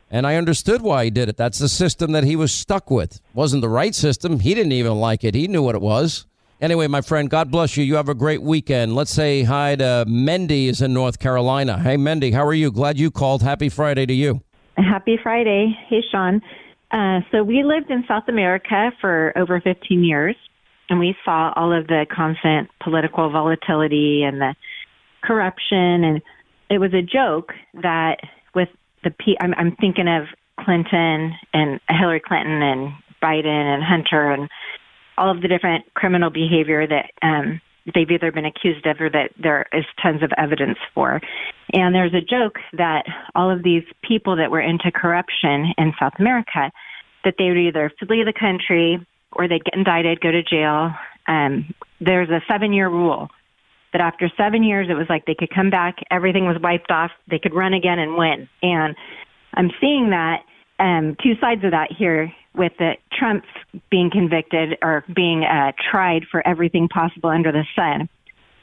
And 0.10 0.26
I 0.26 0.38
understood 0.38 0.82
why 0.82 1.04
he 1.04 1.12
did 1.12 1.30
it. 1.30 1.38
That's 1.38 1.60
the 1.60 1.70
system 1.70 2.14
that 2.14 2.24
he 2.24 2.36
was 2.36 2.52
stuck 2.52 2.90
with. 2.90 3.18
It 3.18 3.22
wasn't 3.36 3.62
the 3.62 3.70
right 3.70 3.94
system. 3.94 4.40
He 4.40 4.56
didn't 4.56 4.72
even 4.72 4.96
like 4.96 5.24
it. 5.24 5.36
He 5.36 5.48
knew 5.48 5.62
what 5.62 5.76
it 5.76 5.82
was. 5.82 6.26
Anyway, 6.60 6.88
my 6.88 7.02
friend, 7.02 7.30
God 7.30 7.52
bless 7.52 7.78
you. 7.78 7.84
You 7.84 7.96
have 7.96 8.10
a 8.10 8.16
great 8.16 8.42
weekend. 8.42 8.96
Let's 8.96 9.12
say 9.12 9.44
hi 9.44 9.76
to 9.76 10.06
Mendy 10.08 10.68
is 10.68 10.82
in 10.82 10.94
North 10.94 11.20
Carolina. 11.20 11.78
Hey, 11.78 11.98
Mendy, 11.98 12.34
how 12.34 12.48
are 12.48 12.54
you? 12.54 12.72
Glad 12.72 12.98
you 12.98 13.12
called. 13.12 13.44
Happy 13.44 13.70
Friday 13.70 14.08
to 14.08 14.14
you. 14.14 14.42
Happy 14.78 15.20
Friday. 15.22 15.78
Hey, 15.88 16.02
Sean. 16.12 16.42
Uh, 16.90 17.20
so 17.32 17.44
we 17.44 17.64
lived 17.64 17.92
in 17.92 18.04
South 18.08 18.28
America 18.28 18.92
for 19.00 19.34
over 19.36 19.62
15 19.62 20.04
years, 20.04 20.36
and 20.90 20.98
we 20.98 21.16
saw 21.24 21.54
all 21.56 21.72
of 21.72 21.86
the 21.86 22.08
constant 22.10 22.72
political 22.84 23.30
volatility 23.30 24.24
and 24.24 24.42
the 24.42 24.56
corruption, 25.24 26.04
and 26.04 26.22
it 26.70 26.80
was 26.80 26.94
a 26.94 27.02
joke 27.02 27.54
that 27.82 28.18
with 28.54 28.70
the 29.04 29.12
P, 29.12 29.38
I'm, 29.40 29.54
I'm 29.58 29.76
thinking 29.76 30.08
of 30.08 30.28
Clinton 30.60 31.34
and 31.54 31.80
Hillary 31.90 32.22
Clinton 32.26 32.62
and 32.62 32.94
Biden 33.22 33.46
and 33.46 33.84
Hunter 33.84 34.32
and 34.32 34.50
all 35.18 35.32
of 35.32 35.42
the 35.42 35.48
different 35.48 35.86
criminal 35.94 36.30
behavior 36.30 36.86
that 36.88 37.12
um, 37.22 37.62
they've 37.94 38.10
either 38.10 38.32
been 38.32 38.46
accused 38.46 38.86
of 38.86 39.00
or 39.00 39.10
that 39.10 39.32
there 39.42 39.66
is 39.74 39.86
tons 40.02 40.22
of 40.24 40.32
evidence 40.38 40.78
for. 40.94 41.22
And 41.74 41.96
there's 41.96 42.14
a 42.14 42.22
joke 42.22 42.60
that 42.74 43.06
all 43.36 43.50
of 43.50 43.64
these 43.64 43.84
people 44.08 44.36
that 44.38 44.52
were 44.52 44.62
into 44.62 44.92
corruption 44.92 45.74
in 45.78 45.94
South 46.00 46.14
America, 46.20 46.72
that 47.24 47.36
they 47.38 47.48
would 47.48 47.58
either 47.58 47.92
flee 48.00 48.24
the 48.24 48.34
country 48.34 49.06
or 49.32 49.48
they'd 49.48 49.64
get 49.64 49.76
indicted, 49.76 50.22
go 50.22 50.32
to 50.32 50.44
jail. 50.44 50.92
Um, 51.28 51.74
there's 52.00 52.30
a 52.30 52.42
seven 52.48 52.74
year 52.74 52.90
rule 52.90 53.30
that 53.94 54.02
after 54.02 54.30
seven 54.38 54.64
years, 54.64 54.88
it 54.90 54.96
was 54.96 55.08
like 55.10 55.26
they 55.26 55.36
could 55.36 55.54
come 55.54 55.70
back, 55.70 55.98
everything 56.12 56.46
was 56.46 56.58
wiped 56.62 56.92
off, 56.92 57.12
they 57.30 57.40
could 57.40 57.54
run 57.54 57.74
again 57.74 58.00
and 58.00 58.18
win. 58.18 58.50
And 58.62 58.96
I'm 59.54 59.72
seeing 59.80 60.10
that 60.12 60.44
um, 60.80 61.16
two 61.24 61.34
sides 61.40 61.64
of 61.64 61.72
that 61.72 61.92
here 61.98 62.32
with 62.54 62.74
the 62.80 62.94
Trump's 63.18 63.48
being 63.90 64.10
convicted 64.12 64.78
or 64.82 65.04
being 65.16 65.44
uh, 65.44 65.72
tried 65.92 66.24
for 66.30 66.46
everything 66.46 66.88
possible 66.88 67.30
under 67.30 67.52
the 67.52 67.64
sun, 67.76 68.10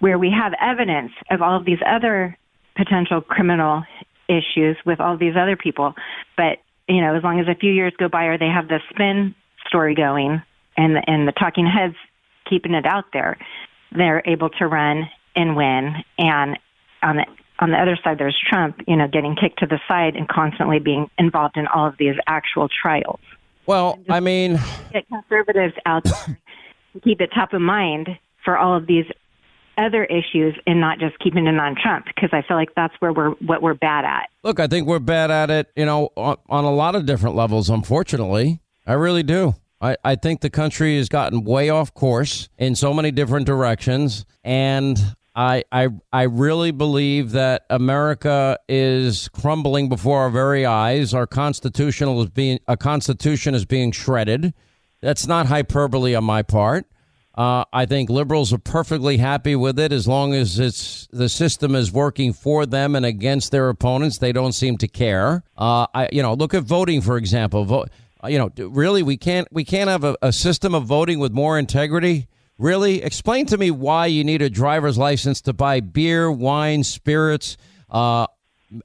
where 0.01 0.19
we 0.19 0.31
have 0.31 0.53
evidence 0.61 1.13
of 1.31 1.43
all 1.43 1.57
of 1.57 1.65
these 1.65 1.79
other 1.87 2.37
potential 2.77 3.21
criminal 3.21 3.85
issues 4.29 4.77
with 4.85 5.01
all 5.01 5.17
these 5.17 5.35
other 5.41 5.57
people. 5.57 5.95
But 6.37 6.59
you 6.89 7.01
know, 7.01 7.17
as 7.17 7.23
long 7.23 7.41
as 7.41 7.47
a 7.49 7.55
few 7.55 7.73
years 7.73 7.93
go 7.99 8.09
by, 8.09 8.25
or 8.25 8.39
they 8.39 8.49
have 8.49 8.69
the 8.69 8.81
spin 8.91 9.35
story 9.67 9.95
going, 9.95 10.43
and 10.77 10.97
and 11.07 11.27
the 11.27 11.33
talking 11.33 11.67
heads 11.67 11.97
keeping 12.49 12.75
it 12.75 12.85
out 12.85 13.07
there, 13.13 13.39
they're 13.95 14.23
able 14.27 14.51
to 14.51 14.67
run 14.67 15.09
and 15.37 15.57
win. 15.57 15.95
And 16.19 16.59
on 17.03 17.17
the 17.17 17.27
on 17.61 17.71
the 17.71 17.77
other 17.77 17.97
side, 18.03 18.19
there's 18.19 18.37
Trump, 18.51 18.81
you 18.87 18.97
know, 18.97 19.07
getting 19.07 19.37
kicked 19.37 19.61
to 19.61 19.67
the 19.67 19.79
side 19.87 20.17
and 20.17 20.29
constantly 20.29 20.81
being 20.81 21.09
involved 21.19 21.57
in 21.57 21.67
all 21.69 21.87
of 21.87 21.95
these 21.99 22.17
actual 22.27 22.69
trials. 22.69 23.21
Well, 23.67 23.99
I 24.11 24.21
mean, 24.21 24.61
get 24.93 25.07
conservatives 25.09 25.75
out 25.87 26.05
there 26.05 26.39
to 26.93 27.01
keep 27.01 27.21
it 27.21 27.31
top 27.35 27.53
of 27.53 27.61
mind 27.61 28.09
for 28.45 28.59
all 28.59 28.77
of 28.77 28.87
these 28.87 29.07
other 29.79 30.05
issues 30.05 30.57
and 30.67 30.81
not 30.81 30.99
just 30.99 31.19
keeping 31.19 31.47
it 31.47 31.59
on 31.59 31.75
Trump 31.81 32.07
because 32.07 32.31
I 32.33 32.43
feel 32.47 32.57
like 32.57 32.75
that's 32.77 32.95
where 33.01 33.13
we're 33.13 33.31
what 33.31 33.63
we're 33.63 33.75
bad 33.75 34.05
at. 34.05 34.29
Look, 34.43 34.61
I 34.61 34.67
think 34.67 34.87
we're 34.87 34.99
bad 34.99 35.31
at 35.31 35.51
it, 35.51 35.71
you 35.77 35.85
know, 35.85 36.11
on, 36.17 36.37
on 36.49 36.65
a 36.65 36.73
lot 36.73 36.95
of 36.95 37.07
different 37.07 37.37
levels, 37.37 37.71
unfortunately. 37.71 38.61
I 38.87 38.93
really 38.93 39.23
do. 39.23 39.55
I, 39.81 39.97
I 40.05 40.15
think 40.15 40.41
the 40.41 40.51
country 40.51 40.97
has 40.97 41.09
gotten 41.09 41.45
way 41.45 41.69
off 41.71 41.93
course 41.95 42.49
in 42.59 42.75
so 42.75 42.95
many 42.95 43.11
different 43.11 43.47
directions. 43.47 44.25
And 44.43 44.99
I, 45.37 45.65
I, 45.73 45.89
I 46.13 46.23
really 46.23 46.71
believe 46.71 47.33
that 47.33 47.67
America 47.69 48.59
is 48.69 49.29
crumbling 49.29 49.89
before 49.89 50.21
our 50.21 50.31
very 50.31 50.65
eyes. 50.65 51.13
Our 51.13 51.27
constitutional 51.27 52.23
is 52.23 52.31
being 52.31 52.61
a 52.69 52.77
constitution 52.77 53.55
is 53.55 53.65
being 53.65 53.91
shredded. 53.91 54.55
That's 55.01 55.27
not 55.27 55.47
hyperbole 55.47 56.15
on 56.15 56.25
my 56.25 56.43
part. 56.43 56.87
Uh, 57.37 57.65
I 57.73 57.85
think 57.85 58.11
liberals 58.11 58.53
are 58.53 58.59
perfectly 58.59 59.17
happy 59.17 59.57
with 59.57 59.77
it 59.81 59.93
as 59.93 60.07
long 60.07 60.35
as 60.35 60.61
it's 60.61 61.09
the 61.11 61.29
system 61.29 61.75
is 61.75 61.91
working 61.91 62.33
for 62.33 62.65
them 62.65 62.95
and 62.95 63.05
against 63.05 63.51
their 63.51 63.69
opponents. 63.69 64.19
They 64.19 64.31
don't 64.31 64.53
seem 64.53 64.79
to 64.79 64.87
care. 64.87 65.43
Uh, 65.59 65.89
I, 65.93 66.09
you 66.13 66.23
know, 66.23 66.35
look 66.35 66.55
at 66.55 66.63
voting 66.63 67.01
for 67.01 67.17
example. 67.17 67.65
Vote, 67.65 67.91
you 68.29 68.39
know, 68.39 68.51
really, 68.69 69.03
we 69.03 69.17
can't 69.17 69.49
we 69.51 69.65
can't 69.65 69.91
have 69.91 70.05
a, 70.05 70.17
a 70.23 70.33
system 70.33 70.75
of 70.75 70.85
voting 70.85 71.19
with 71.19 71.33
more 71.33 71.59
integrity. 71.59 72.29
Really, 72.59 73.03
explain 73.03 73.47
to 73.47 73.59
me 73.59 73.71
why 73.71 74.07
you 74.07 74.23
need 74.23 74.41
a 74.41 74.51
driver's 74.51 74.97
license 74.97 75.41
to 75.43 75.53
buy 75.53 75.81
beer, 75.81 76.31
wine, 76.31 76.85
spirits, 76.85 77.57
uh, 77.91 78.27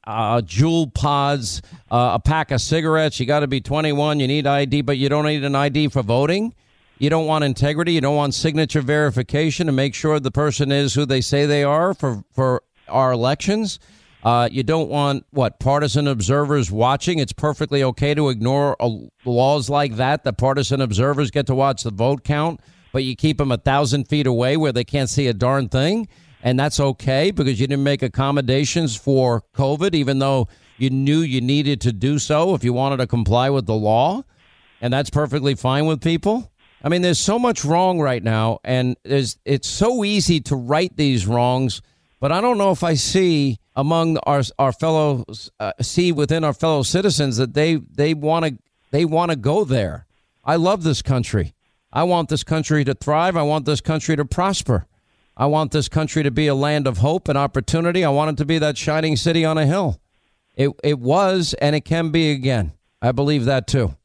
uh, 0.04 0.41
Juul 0.41 0.93
pods, 0.93 1.62
uh, 1.91 2.12
a 2.15 2.19
pack 2.19 2.52
of 2.52 2.62
cigarettes. 2.62 3.19
You 3.19 3.25
got 3.25 3.41
to 3.41 3.47
be 3.47 3.62
21. 3.62 4.19
You 4.19 4.28
need 4.28 4.47
ID, 4.47 4.82
but 4.82 4.97
you 4.97 5.10
don't 5.10 5.25
need 5.25 5.43
an 5.43 5.56
ID 5.56 5.89
for 5.89 6.02
voting. 6.02 6.56
You 6.97 7.10
don't 7.10 7.28
want 7.28 7.43
integrity. 7.45 7.93
You 7.93 8.02
don't 8.02 8.15
want 8.15 8.34
signature 8.34 8.82
verification 8.82 9.67
to 9.67 9.71
make 9.71 9.95
sure 9.95 10.19
the 10.19 10.32
person 10.32 10.71
is 10.71 10.93
who 10.93 11.06
they 11.06 11.21
say 11.21 11.45
they 11.45 11.63
are 11.63 11.93
for, 11.93 12.23
for 12.34 12.63
our 12.88 13.12
elections. 13.12 13.80
Uh, 14.23 14.49
you 14.51 14.63
don't 14.63 14.89
want 14.89 15.25
what 15.32 15.60
partisan 15.60 16.08
observers 16.08 16.69
watching. 16.69 17.19
It's 17.19 17.32
perfectly 17.32 17.84
okay 17.84 18.13
to 18.13 18.29
ignore 18.29 18.75
uh, 18.82 18.89
laws 19.23 19.69
like 19.69 19.95
that. 19.95 20.23
The 20.23 20.34
partisan 20.34 20.82
observers 20.82 21.32
get 21.32 21.47
to 21.47 21.55
watch 21.55 21.84
the 21.84 21.91
vote 21.91 22.23
count, 22.25 22.60
but 22.91 23.05
you 23.05 23.15
keep 23.15 23.38
them 23.38 23.51
a 23.51 23.58
thousand 23.58 24.10
feet 24.10 24.27
away 24.27 24.58
where 24.58 24.73
they 24.73 24.84
can't 24.84 25.10
see 25.10 25.27
a 25.27 25.34
darn 25.34 25.69
thing, 25.69 26.08
and 26.43 26.60
that's 26.60 26.79
okay 26.79 27.32
because 27.32 27.62
you 27.62 27.67
didn't 27.67 27.84
make 27.84 28.03
accommodations 28.03 28.95
for 28.95 29.43
COVID, 29.55 29.95
even 29.95 30.19
though 30.19 30.49
you 30.77 30.89
knew 30.89 31.19
you 31.19 31.39
needed 31.39 31.79
to 31.82 31.93
do 31.93 32.19
so 32.19 32.55
if 32.55 32.63
you 32.63 32.73
wanted 32.73 32.97
to 32.97 33.08
comply 33.08 33.49
with 33.49 33.67
the 33.67 33.75
law, 33.75 34.23
and 34.82 34.91
that's 34.91 35.10
perfectly 35.10 35.55
fine 35.55 35.86
with 35.86 36.01
people. 36.01 36.51
I 36.84 36.89
mean, 36.89 37.01
there's 37.01 37.19
so 37.19 37.39
much 37.39 37.63
wrong 37.63 37.99
right 37.99 38.23
now, 38.23 38.60
and 38.65 38.97
it's 39.05 39.38
so 39.67 40.03
easy 40.03 40.41
to 40.41 40.58
right 40.58 40.95
these 40.95 41.25
wrongs, 41.25 41.82
but 42.19 42.34
I 42.34 42.41
don't 42.41 42.58
know 42.58 42.71
if 42.71 42.84
I 42.84 42.95
see 42.95 43.60
among 43.80 44.18
our 44.20 44.44
our 44.60 44.74
fellows 44.74 45.50
uh, 45.60 45.72
see 45.82 46.12
within 46.12 46.44
our 46.44 46.54
fellow 46.54 46.84
citizens 46.84 47.38
that 47.38 47.54
they 47.54 47.76
they 47.76 48.13
want 48.13 48.46
to 48.46 48.58
they 48.92 49.06
want 49.06 49.32
to 49.32 49.38
go 49.38 49.63
there. 49.63 50.06
I 50.44 50.58
love 50.58 50.84
this 50.84 51.02
country. 51.02 51.54
I 51.92 52.04
want 52.04 52.28
this 52.30 52.44
country 52.44 52.84
to 52.84 52.94
thrive. 52.94 53.38
I 53.38 53.44
want 53.44 53.65
this 53.65 53.82
country 53.82 54.15
to 54.18 54.26
prosper. 54.26 54.86
I 55.38 55.46
want 55.46 55.72
this 55.72 55.88
country 55.88 56.24
to 56.24 56.32
be 56.32 56.48
a 56.48 56.56
land 56.56 56.88
of 56.88 56.98
hope 56.98 57.30
and 57.30 57.38
opportunity. 57.38 58.04
I 58.04 58.10
want 58.10 58.32
it 58.32 58.38
to 58.38 58.46
be 58.46 58.58
that 58.60 58.78
shining 58.78 59.15
city 59.15 59.46
on 59.46 59.58
a 59.58 59.65
hill. 59.65 60.02
It 60.58 60.72
it 60.84 61.00
was 61.00 61.56
and 61.62 61.74
it 61.74 61.86
can 61.86 62.10
be 62.10 62.32
again. 62.32 62.74
I 63.02 63.13
believe 63.13 63.46
that 63.46 63.65
too. 63.65 63.96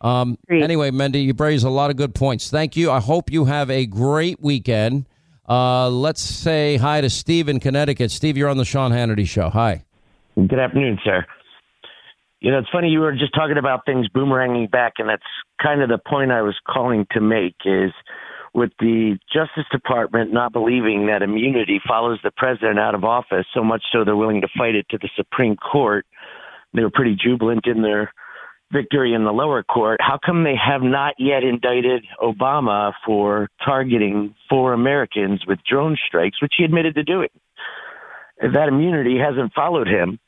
Um, 0.00 0.38
anyway, 0.50 0.90
Mendy, 0.90 1.24
you 1.24 1.32
raised 1.36 1.64
a 1.64 1.70
lot 1.70 1.90
of 1.90 1.96
good 1.96 2.14
points. 2.14 2.50
Thank 2.50 2.76
you. 2.76 2.90
I 2.90 3.00
hope 3.00 3.32
you 3.32 3.46
have 3.46 3.70
a 3.70 3.86
great 3.86 4.40
weekend. 4.40 5.06
Uh, 5.48 5.88
let's 5.88 6.20
say 6.20 6.76
hi 6.76 7.00
to 7.00 7.08
Steve 7.08 7.48
in 7.48 7.58
Connecticut. 7.58 8.10
Steve, 8.10 8.36
you're 8.36 8.50
on 8.50 8.58
the 8.58 8.64
Sean 8.64 8.92
Hannity 8.92 9.26
Show. 9.26 9.48
Hi. 9.48 9.84
Good 10.36 10.58
afternoon, 10.58 10.98
sir. 11.02 11.24
You 12.40 12.52
know, 12.52 12.58
it's 12.58 12.68
funny 12.70 12.88
you 12.88 13.00
were 13.00 13.12
just 13.12 13.34
talking 13.34 13.56
about 13.56 13.84
things 13.86 14.06
boomeranging 14.14 14.70
back, 14.70 14.94
and 14.98 15.08
that's 15.08 15.22
kind 15.60 15.82
of 15.82 15.88
the 15.88 15.98
point 15.98 16.30
I 16.30 16.42
was 16.42 16.54
calling 16.68 17.06
to 17.12 17.20
make 17.20 17.56
is 17.64 17.90
with 18.54 18.70
the 18.78 19.18
Justice 19.32 19.64
Department 19.72 20.32
not 20.32 20.52
believing 20.52 21.06
that 21.06 21.22
immunity 21.22 21.80
follows 21.86 22.18
the 22.22 22.30
president 22.30 22.78
out 22.78 22.94
of 22.94 23.04
office, 23.04 23.46
so 23.54 23.64
much 23.64 23.82
so 23.90 24.04
they're 24.04 24.16
willing 24.16 24.42
to 24.42 24.48
fight 24.56 24.74
it 24.74 24.86
to 24.90 24.98
the 24.98 25.08
Supreme 25.16 25.56
Court. 25.56 26.06
They 26.74 26.82
were 26.82 26.90
pretty 26.90 27.16
jubilant 27.20 27.66
in 27.66 27.82
their 27.82 28.12
victory 28.72 29.14
in 29.14 29.24
the 29.24 29.32
lower 29.32 29.62
court, 29.62 30.00
how 30.00 30.18
come 30.24 30.44
they 30.44 30.56
have 30.56 30.82
not 30.82 31.14
yet 31.18 31.42
indicted 31.42 32.04
Obama 32.20 32.92
for 33.04 33.48
targeting 33.64 34.34
four 34.48 34.72
Americans 34.72 35.42
with 35.46 35.58
drone 35.68 35.96
strikes, 36.06 36.40
which 36.42 36.54
he 36.56 36.64
admitted 36.64 36.94
to 36.96 37.02
doing? 37.02 37.30
If 38.40 38.52
that 38.52 38.68
immunity 38.68 39.18
hasn't 39.18 39.52
followed 39.52 39.88
him, 39.88 40.18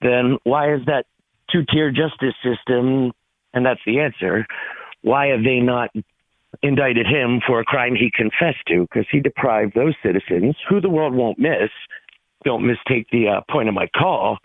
then 0.00 0.38
why 0.44 0.74
is 0.74 0.80
that 0.86 1.06
two 1.52 1.64
tier 1.70 1.90
justice 1.90 2.34
system? 2.42 3.12
And 3.52 3.64
that's 3.64 3.80
the 3.86 4.00
answer. 4.00 4.46
Why 5.02 5.28
have 5.28 5.44
they 5.44 5.60
not 5.60 5.90
indicted 6.62 7.06
him 7.06 7.40
for 7.46 7.60
a 7.60 7.64
crime 7.64 7.94
he 7.94 8.10
confessed 8.14 8.66
to? 8.68 8.82
Because 8.82 9.06
he 9.10 9.20
deprived 9.20 9.74
those 9.74 9.94
citizens, 10.02 10.56
who 10.68 10.80
the 10.80 10.90
world 10.90 11.14
won't 11.14 11.38
miss, 11.38 11.70
don't 12.44 12.66
mistake 12.66 13.06
the 13.12 13.28
uh, 13.28 13.40
point 13.52 13.68
of 13.68 13.74
my 13.74 13.86
call 13.96 14.38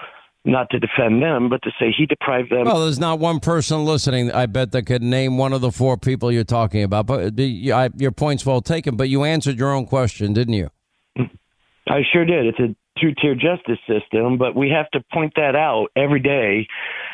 not 0.46 0.70
to 0.72 0.80
defend 0.80 1.22
them, 1.22 1.50
but 1.50 1.62
to 1.64 1.72
say 1.80 1.94
he 1.96 2.06
deprived 2.06 2.52
them. 2.52 2.66
Well, 2.66 2.84
there's 2.84 3.00
not 3.00 3.20
one 3.20 3.40
person 3.40 3.86
listening, 3.86 4.32
I 4.32 4.46
bet, 4.46 4.72
that 4.72 4.84
could 4.84 5.04
name 5.04 5.38
one 5.38 5.54
of 5.54 5.62
the 5.62 5.72
four 5.72 5.98
people 5.98 6.32
you're 6.32 6.44
talking 6.44 6.84
about. 6.84 7.08
But 7.08 7.24
uh, 7.24 7.30
the, 7.34 7.74
I, 7.74 7.90
your 7.98 8.12
point's 8.12 8.46
well 8.46 8.62
taken, 8.62 8.96
but 8.96 9.10
you 9.10 9.24
answered 9.24 9.58
your 9.58 9.74
own 9.74 9.86
question, 9.86 10.34
didn't 10.34 10.54
you? 10.54 10.70
I 11.88 12.02
sure 12.12 12.26
did. 12.26 12.46
It's 12.46 12.60
a 12.60 12.76
two 13.00 13.14
tier 13.22 13.36
justice 13.36 13.80
system, 13.88 14.38
but 14.38 14.56
we 14.56 14.70
have 14.70 14.90
to 14.92 15.04
point 15.14 15.34
that 15.36 15.56
out 15.56 15.88
every 15.96 16.20
day. 16.20 16.68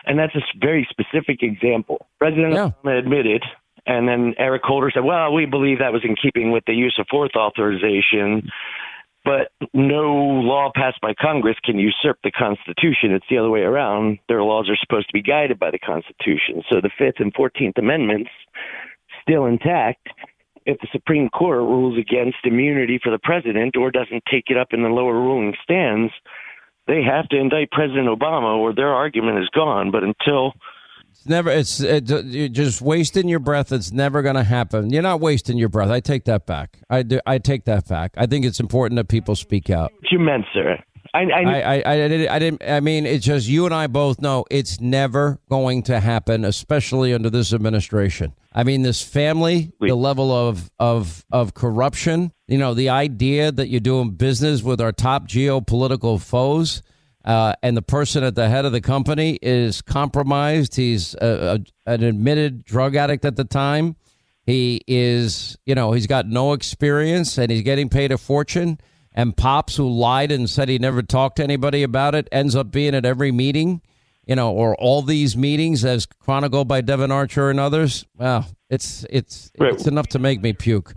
And 0.06 0.20
that's 0.20 0.36
a 0.36 0.42
very 0.60 0.88
specific 0.90 1.42
example. 1.42 2.08
President 2.20 2.54
yeah. 2.54 2.72
Obama 2.84 3.00
admitted, 3.00 3.44
and 3.88 4.08
then 4.08 4.34
Eric 4.38 4.64
Holder 4.64 4.92
said, 4.94 5.04
well, 5.04 5.34
we 5.34 5.46
believe 5.46 5.80
that 5.80 5.94
was 5.94 6.04
in 6.04 6.16
keeping 6.16 6.52
with 6.52 6.64
the 6.66 6.74
use 6.74 6.96
of 7.00 7.08
force 7.10 7.32
authorization 7.36 8.50
but 9.26 9.52
no 9.74 10.14
law 10.14 10.72
passed 10.74 11.02
by 11.02 11.14
Congress 11.20 11.58
can 11.66 11.80
usurp 11.80 12.20
the 12.24 12.32
Constitution. 12.32 13.12
It's 13.12 13.26
the 13.30 13.40
other 13.40 13.50
way 13.50 13.62
around. 13.62 14.20
Their 14.30 14.44
laws 14.44 14.70
are 14.70 14.78
supposed 14.80 15.08
to 15.08 15.14
be 15.14 15.24
guided 15.24 15.60
by 15.60 15.72
the 15.72 15.80
Constitution. 15.80 16.64
So 16.72 16.80
the 16.80 16.92
Fifth 16.98 17.20
and 17.20 17.34
Fourteenth 17.34 17.78
Amendments 17.78 18.30
still 19.22 19.46
intact. 19.46 20.08
If 20.66 20.80
the 20.80 20.88
Supreme 20.92 21.30
Court 21.30 21.60
rules 21.60 21.98
against 21.98 22.38
immunity 22.44 23.00
for 23.04 23.12
the 23.12 23.20
president 23.22 23.76
or 23.76 23.92
doesn't 23.92 24.24
take 24.32 24.46
it 24.48 24.58
up 24.58 24.70
in 24.72 24.84
the 24.84 24.90
lower 24.90 25.14
ruling 25.14 25.54
stands, 25.64 26.14
they 26.88 27.02
have 27.04 27.28
to 27.30 27.38
indict 27.38 27.72
President 27.72 28.08
Obama 28.08 28.58
or 28.58 28.74
their 28.74 28.94
argument 28.94 29.40
is 29.40 29.50
gone. 29.50 29.92
But 29.92 30.04
until 30.04 30.54
it's 31.16 31.26
never. 31.26 31.50
It's 31.50 31.80
it, 31.80 32.10
you're 32.10 32.50
just 32.50 32.82
wasting 32.82 33.30
your 33.30 33.40
breath. 33.40 33.72
It's 33.72 33.92
never 33.92 34.22
going 34.22 34.36
to 34.36 34.44
happen. 34.44 34.90
You're 34.90 35.02
not 35.02 35.22
wasting 35.22 35.58
your 35.58 35.70
breath. 35.70 35.90
I 35.90 36.02
take 36.02 36.26
that 36.26 36.46
back. 36.46 36.80
I 36.90 37.04
do. 37.04 37.22
I 37.26 37.38
take 37.38 37.66
that 37.66 37.88
back. 37.88 38.14
I 38.18 38.26
think 38.26 38.46
it's 38.46 38.60
important 38.60 38.98
that 38.98 39.08
people 39.08 39.36
speak 39.36 39.70
out. 39.70 39.94
What 39.94 40.12
you 40.12 40.20
meant, 40.20 40.46
sir? 40.54 40.78
I 41.14 41.20
I, 41.20 41.42
I, 41.42 41.62
I, 41.62 41.94
I, 41.94 42.08
didn't, 42.10 42.30
I 42.30 42.40
didn't. 42.40 42.64
I 42.68 42.80
mean, 42.82 43.06
it's 43.06 43.26
just 43.26 43.48
you 43.48 43.66
and 43.66 43.74
I 43.74 43.88
both 43.88 44.20
know 44.20 44.44
it's 44.52 44.82
never 44.82 45.40
going 45.50 45.84
to 45.84 46.02
happen, 46.02 46.44
especially 46.44 47.14
under 47.14 47.30
this 47.30 47.54
administration. 47.54 48.34
I 48.54 48.64
mean, 48.66 48.82
this 48.82 49.02
family, 49.02 49.72
the 49.80 49.96
level 49.96 50.34
of 50.34 50.70
of 50.80 51.24
of 51.32 51.54
corruption. 51.54 52.34
You 52.48 52.58
know, 52.58 52.74
the 52.74 52.90
idea 52.90 53.54
that 53.54 53.70
you're 53.70 53.80
doing 53.80 54.12
business 54.12 54.62
with 54.64 54.82
our 54.82 54.92
top 54.92 55.30
geopolitical 55.30 56.22
foes 56.22 56.82
uh, 57.26 57.54
and 57.64 57.76
the 57.76 57.82
person 57.82 58.24
at 58.24 58.36
the 58.36 58.48
head 58.48 58.66
of 58.66 58.72
the 58.72 58.82
company 58.82 59.40
is 59.42 59.82
compromised. 59.82 60.76
He's 60.76 61.16
a, 61.16 61.60
a, 61.88 61.92
an 61.92 62.04
admitted 62.04 62.64
drug 62.64 62.96
addict 62.96 63.26
at 63.26 63.36
the 63.36 63.44
time. 63.44 63.96
He 64.46 64.82
is, 64.88 65.58
you 65.66 65.74
know, 65.74 65.92
he's 65.92 66.06
got 66.06 66.28
no 66.28 66.54
experience 66.54 67.40
and 67.40 67.52
he's 67.52 67.64
getting 67.64 67.90
paid 67.90 68.12
a 68.12 68.18
fortune. 68.20 68.80
And 69.12 69.36
Pops, 69.36 69.76
who 69.76 69.90
lied 69.90 70.32
and 70.32 70.48
said 70.48 70.70
he 70.70 70.78
never 70.78 71.02
talked 71.02 71.38
to 71.38 71.44
anybody 71.44 71.82
about 71.82 72.14
it, 72.14 72.28
ends 72.32 72.56
up 72.56 72.70
being 72.70 72.94
at 72.94 73.06
every 73.06 73.32
meeting, 73.32 73.82
you 74.28 74.36
know, 74.36 74.52
or 74.52 74.76
all 74.76 75.02
these 75.02 75.36
meetings 75.36 75.84
as 75.84 76.06
chronicled 76.06 76.68
by 76.68 76.82
Devon 76.82 77.12
Archer 77.12 77.50
and 77.50 77.60
others. 77.60 78.06
Well, 78.18 78.46
it's 78.70 79.06
it's 79.10 79.52
it's 79.56 79.88
enough 79.88 80.08
to 80.08 80.20
make 80.20 80.42
me 80.42 80.54
puke. 80.54 80.94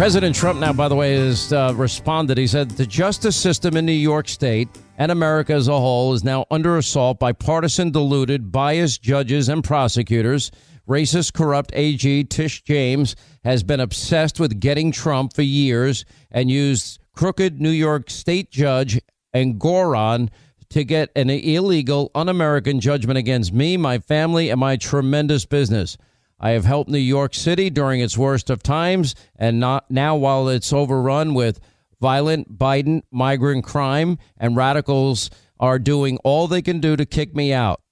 President 0.00 0.34
Trump 0.34 0.58
now, 0.58 0.72
by 0.72 0.88
the 0.88 0.96
way, 0.96 1.14
has 1.14 1.52
uh, 1.52 1.74
responded. 1.76 2.38
He 2.38 2.46
said 2.46 2.70
the 2.70 2.86
justice 2.86 3.36
system 3.36 3.76
in 3.76 3.84
New 3.84 3.92
York 3.92 4.28
State 4.28 4.70
and 4.96 5.12
America 5.12 5.52
as 5.52 5.68
a 5.68 5.78
whole 5.78 6.14
is 6.14 6.24
now 6.24 6.46
under 6.50 6.78
assault 6.78 7.18
by 7.18 7.32
partisan, 7.32 7.90
deluded, 7.90 8.50
biased 8.50 9.02
judges 9.02 9.50
and 9.50 9.62
prosecutors 9.62 10.50
Racist, 10.88 11.34
corrupt 11.34 11.70
AG 11.74 12.24
Tish 12.24 12.62
James 12.62 13.14
has 13.44 13.62
been 13.62 13.78
obsessed 13.78 14.40
with 14.40 14.58
getting 14.58 14.90
Trump 14.90 15.34
for 15.34 15.42
years 15.42 16.06
and 16.30 16.50
used 16.50 16.98
crooked 17.12 17.60
New 17.60 17.68
York 17.68 18.08
state 18.08 18.50
judge 18.50 18.98
Engoron 19.36 20.30
to 20.70 20.82
get 20.82 21.10
an 21.14 21.28
illegal, 21.28 22.10
un 22.14 22.30
American 22.30 22.80
judgment 22.80 23.18
against 23.18 23.52
me, 23.52 23.76
my 23.76 23.98
family, 23.98 24.48
and 24.48 24.58
my 24.58 24.76
tremendous 24.76 25.44
business. 25.44 25.98
I 26.40 26.50
have 26.50 26.64
helped 26.64 26.90
New 26.90 26.98
York 26.98 27.34
City 27.34 27.68
during 27.68 28.00
its 28.00 28.16
worst 28.16 28.48
of 28.48 28.62
times, 28.62 29.14
and 29.36 29.60
not 29.60 29.90
now 29.90 30.16
while 30.16 30.48
it's 30.48 30.72
overrun 30.72 31.34
with 31.34 31.60
violent 32.00 32.58
Biden 32.58 33.02
migrant 33.12 33.62
crime 33.62 34.18
and 34.38 34.56
radicals 34.56 35.28
are 35.60 35.78
doing 35.78 36.16
all 36.24 36.48
they 36.48 36.62
can 36.62 36.80
do 36.80 36.96
to 36.96 37.04
kick 37.04 37.36
me 37.36 37.52
out. 37.52 37.82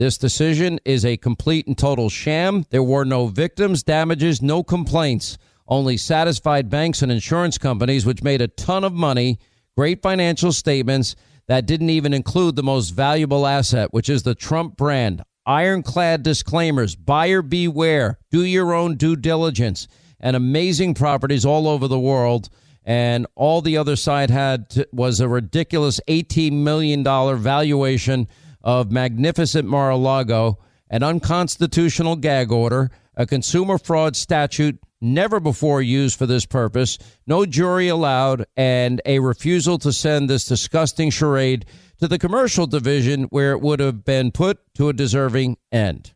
This 0.00 0.18
decision 0.18 0.80
is 0.84 1.04
a 1.04 1.16
complete 1.16 1.68
and 1.68 1.78
total 1.78 2.08
sham. 2.08 2.66
There 2.70 2.82
were 2.82 3.04
no 3.04 3.28
victims, 3.28 3.84
damages, 3.84 4.42
no 4.42 4.64
complaints, 4.64 5.38
only 5.68 5.96
satisfied 5.96 6.68
banks 6.68 7.02
and 7.02 7.12
insurance 7.12 7.56
companies, 7.56 8.04
which 8.04 8.24
made 8.24 8.40
a 8.40 8.48
ton 8.48 8.82
of 8.82 8.92
money, 8.92 9.38
great 9.76 10.02
financial 10.02 10.50
statements 10.50 11.14
that 11.46 11.66
didn't 11.66 11.90
even 11.90 12.12
include 12.12 12.56
the 12.56 12.64
most 12.64 12.90
valuable 12.90 13.46
asset, 13.46 13.92
which 13.92 14.08
is 14.08 14.24
the 14.24 14.34
Trump 14.34 14.76
brand. 14.76 15.22
Ironclad 15.46 16.22
disclaimers, 16.22 16.94
buyer 16.94 17.42
beware, 17.42 18.18
do 18.30 18.44
your 18.44 18.72
own 18.72 18.96
due 18.96 19.16
diligence, 19.16 19.88
and 20.20 20.36
amazing 20.36 20.94
properties 20.94 21.44
all 21.44 21.66
over 21.66 21.88
the 21.88 21.98
world. 21.98 22.48
And 22.84 23.26
all 23.34 23.60
the 23.60 23.76
other 23.76 23.96
side 23.96 24.30
had 24.30 24.70
to, 24.70 24.88
was 24.92 25.20
a 25.20 25.28
ridiculous 25.28 26.00
$18 26.08 26.52
million 26.52 27.04
valuation 27.04 28.28
of 28.62 28.90
magnificent 28.90 29.68
Mar-a-Lago, 29.68 30.58
an 30.90 31.02
unconstitutional 31.02 32.16
gag 32.16 32.52
order, 32.52 32.90
a 33.16 33.26
consumer 33.26 33.78
fraud 33.78 34.16
statute 34.16 34.78
never 35.00 35.40
before 35.40 35.82
used 35.82 36.16
for 36.16 36.26
this 36.26 36.46
purpose, 36.46 36.96
no 37.26 37.44
jury 37.44 37.88
allowed, 37.88 38.46
and 38.56 39.02
a 39.04 39.18
refusal 39.18 39.78
to 39.78 39.92
send 39.92 40.30
this 40.30 40.46
disgusting 40.46 41.10
charade 41.10 41.66
to 42.02 42.08
the 42.08 42.18
commercial 42.18 42.66
division 42.66 43.22
where 43.30 43.52
it 43.52 43.60
would 43.60 43.78
have 43.78 44.04
been 44.04 44.32
put 44.32 44.58
to 44.74 44.88
a 44.88 44.92
deserving 44.92 45.56
end. 45.70 46.12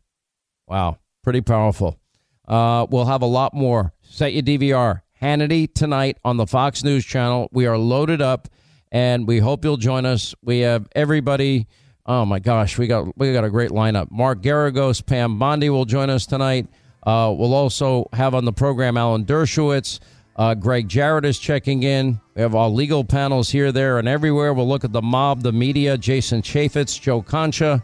Wow, 0.67 0.97
pretty 1.23 1.39
powerful. 1.39 1.97
Uh, 2.45 2.85
we'll 2.89 3.05
have 3.05 3.21
a 3.21 3.25
lot 3.25 3.53
more. 3.53 3.93
Set 4.01 4.33
your 4.33 4.43
DVR. 4.43 5.03
Hannity 5.21 5.73
tonight 5.73 6.17
on 6.25 6.35
the 6.35 6.45
Fox 6.45 6.83
News 6.83 7.05
channel. 7.05 7.47
We 7.53 7.67
are 7.67 7.77
loaded 7.77 8.21
up 8.21 8.49
and 8.91 9.25
we 9.25 9.39
hope 9.39 9.63
you'll 9.63 9.77
join 9.77 10.05
us. 10.05 10.35
We 10.43 10.59
have 10.59 10.89
everybody. 10.93 11.67
Oh 12.05 12.25
my 12.25 12.39
gosh, 12.39 12.77
we 12.77 12.87
got 12.87 13.17
we 13.17 13.31
got 13.31 13.45
a 13.45 13.49
great 13.49 13.71
lineup. 13.71 14.11
Mark 14.11 14.41
Geragos, 14.41 15.05
Pam 15.05 15.39
Bondi 15.39 15.69
will 15.69 15.85
join 15.85 16.09
us 16.09 16.25
tonight. 16.25 16.67
Uh, 17.01 17.33
we'll 17.33 17.53
also 17.53 18.09
have 18.11 18.35
on 18.35 18.43
the 18.43 18.51
program 18.51 18.97
Alan 18.97 19.23
Dershowitz. 19.23 19.99
Uh, 20.37 20.53
Gregg 20.53 20.87
Jarrett 20.87 21.25
is 21.25 21.39
checking 21.39 21.83
in. 21.83 22.19
We 22.35 22.41
have 22.43 22.53
our 22.53 22.69
legal 22.69 23.03
panels 23.03 23.49
here, 23.49 23.71
there, 23.71 23.97
and 23.97 24.07
everywhere. 24.07 24.53
We'll 24.53 24.67
look 24.67 24.83
at 24.83 24.91
the 24.91 25.01
mob, 25.01 25.41
the 25.41 25.51
media, 25.51 25.97
Jason 25.97 26.41
Chaffetz, 26.43 27.01
Joe 27.01 27.23
Concha, 27.23 27.81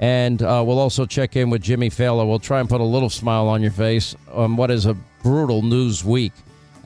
and 0.00 0.42
uh, 0.42 0.64
we'll 0.66 0.80
also 0.80 1.06
check 1.06 1.36
in 1.36 1.48
with 1.48 1.62
Jimmy 1.62 1.90
Failla. 1.90 2.26
We'll 2.26 2.40
try 2.40 2.58
and 2.58 2.68
put 2.68 2.80
a 2.80 2.84
little 2.84 3.10
smile 3.10 3.46
on 3.46 3.62
your 3.62 3.70
face 3.70 4.16
on 4.32 4.56
what 4.56 4.70
is 4.70 4.86
a 4.86 4.94
brutal 5.22 5.62
news 5.62 6.04
week. 6.04 6.32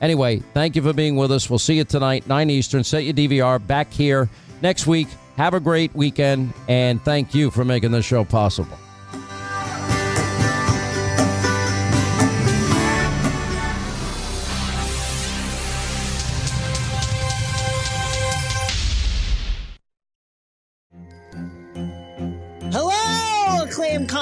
Anyway, 0.01 0.37
thank 0.53 0.75
you 0.75 0.83
for 0.83 0.93
being 0.93 1.15
with 1.15 1.31
us. 1.31 1.49
We'll 1.49 1.57
see 1.57 1.77
you 1.77 1.83
tonight, 1.83 2.27
9 2.27 2.51
Eastern. 2.51 2.83
Set 2.83 3.03
your 3.03 3.15
DVR 3.15 3.65
back 3.65 3.91
here 3.91 4.29
next 4.61 4.85
week. 4.85 5.07
Have 5.37 5.55
a 5.55 5.59
great 5.59 5.95
weekend, 5.95 6.53
and 6.67 7.01
thank 7.01 7.33
you 7.33 7.49
for 7.49 7.65
making 7.65 7.91
this 7.91 8.05
show 8.05 8.23
possible. 8.23 8.77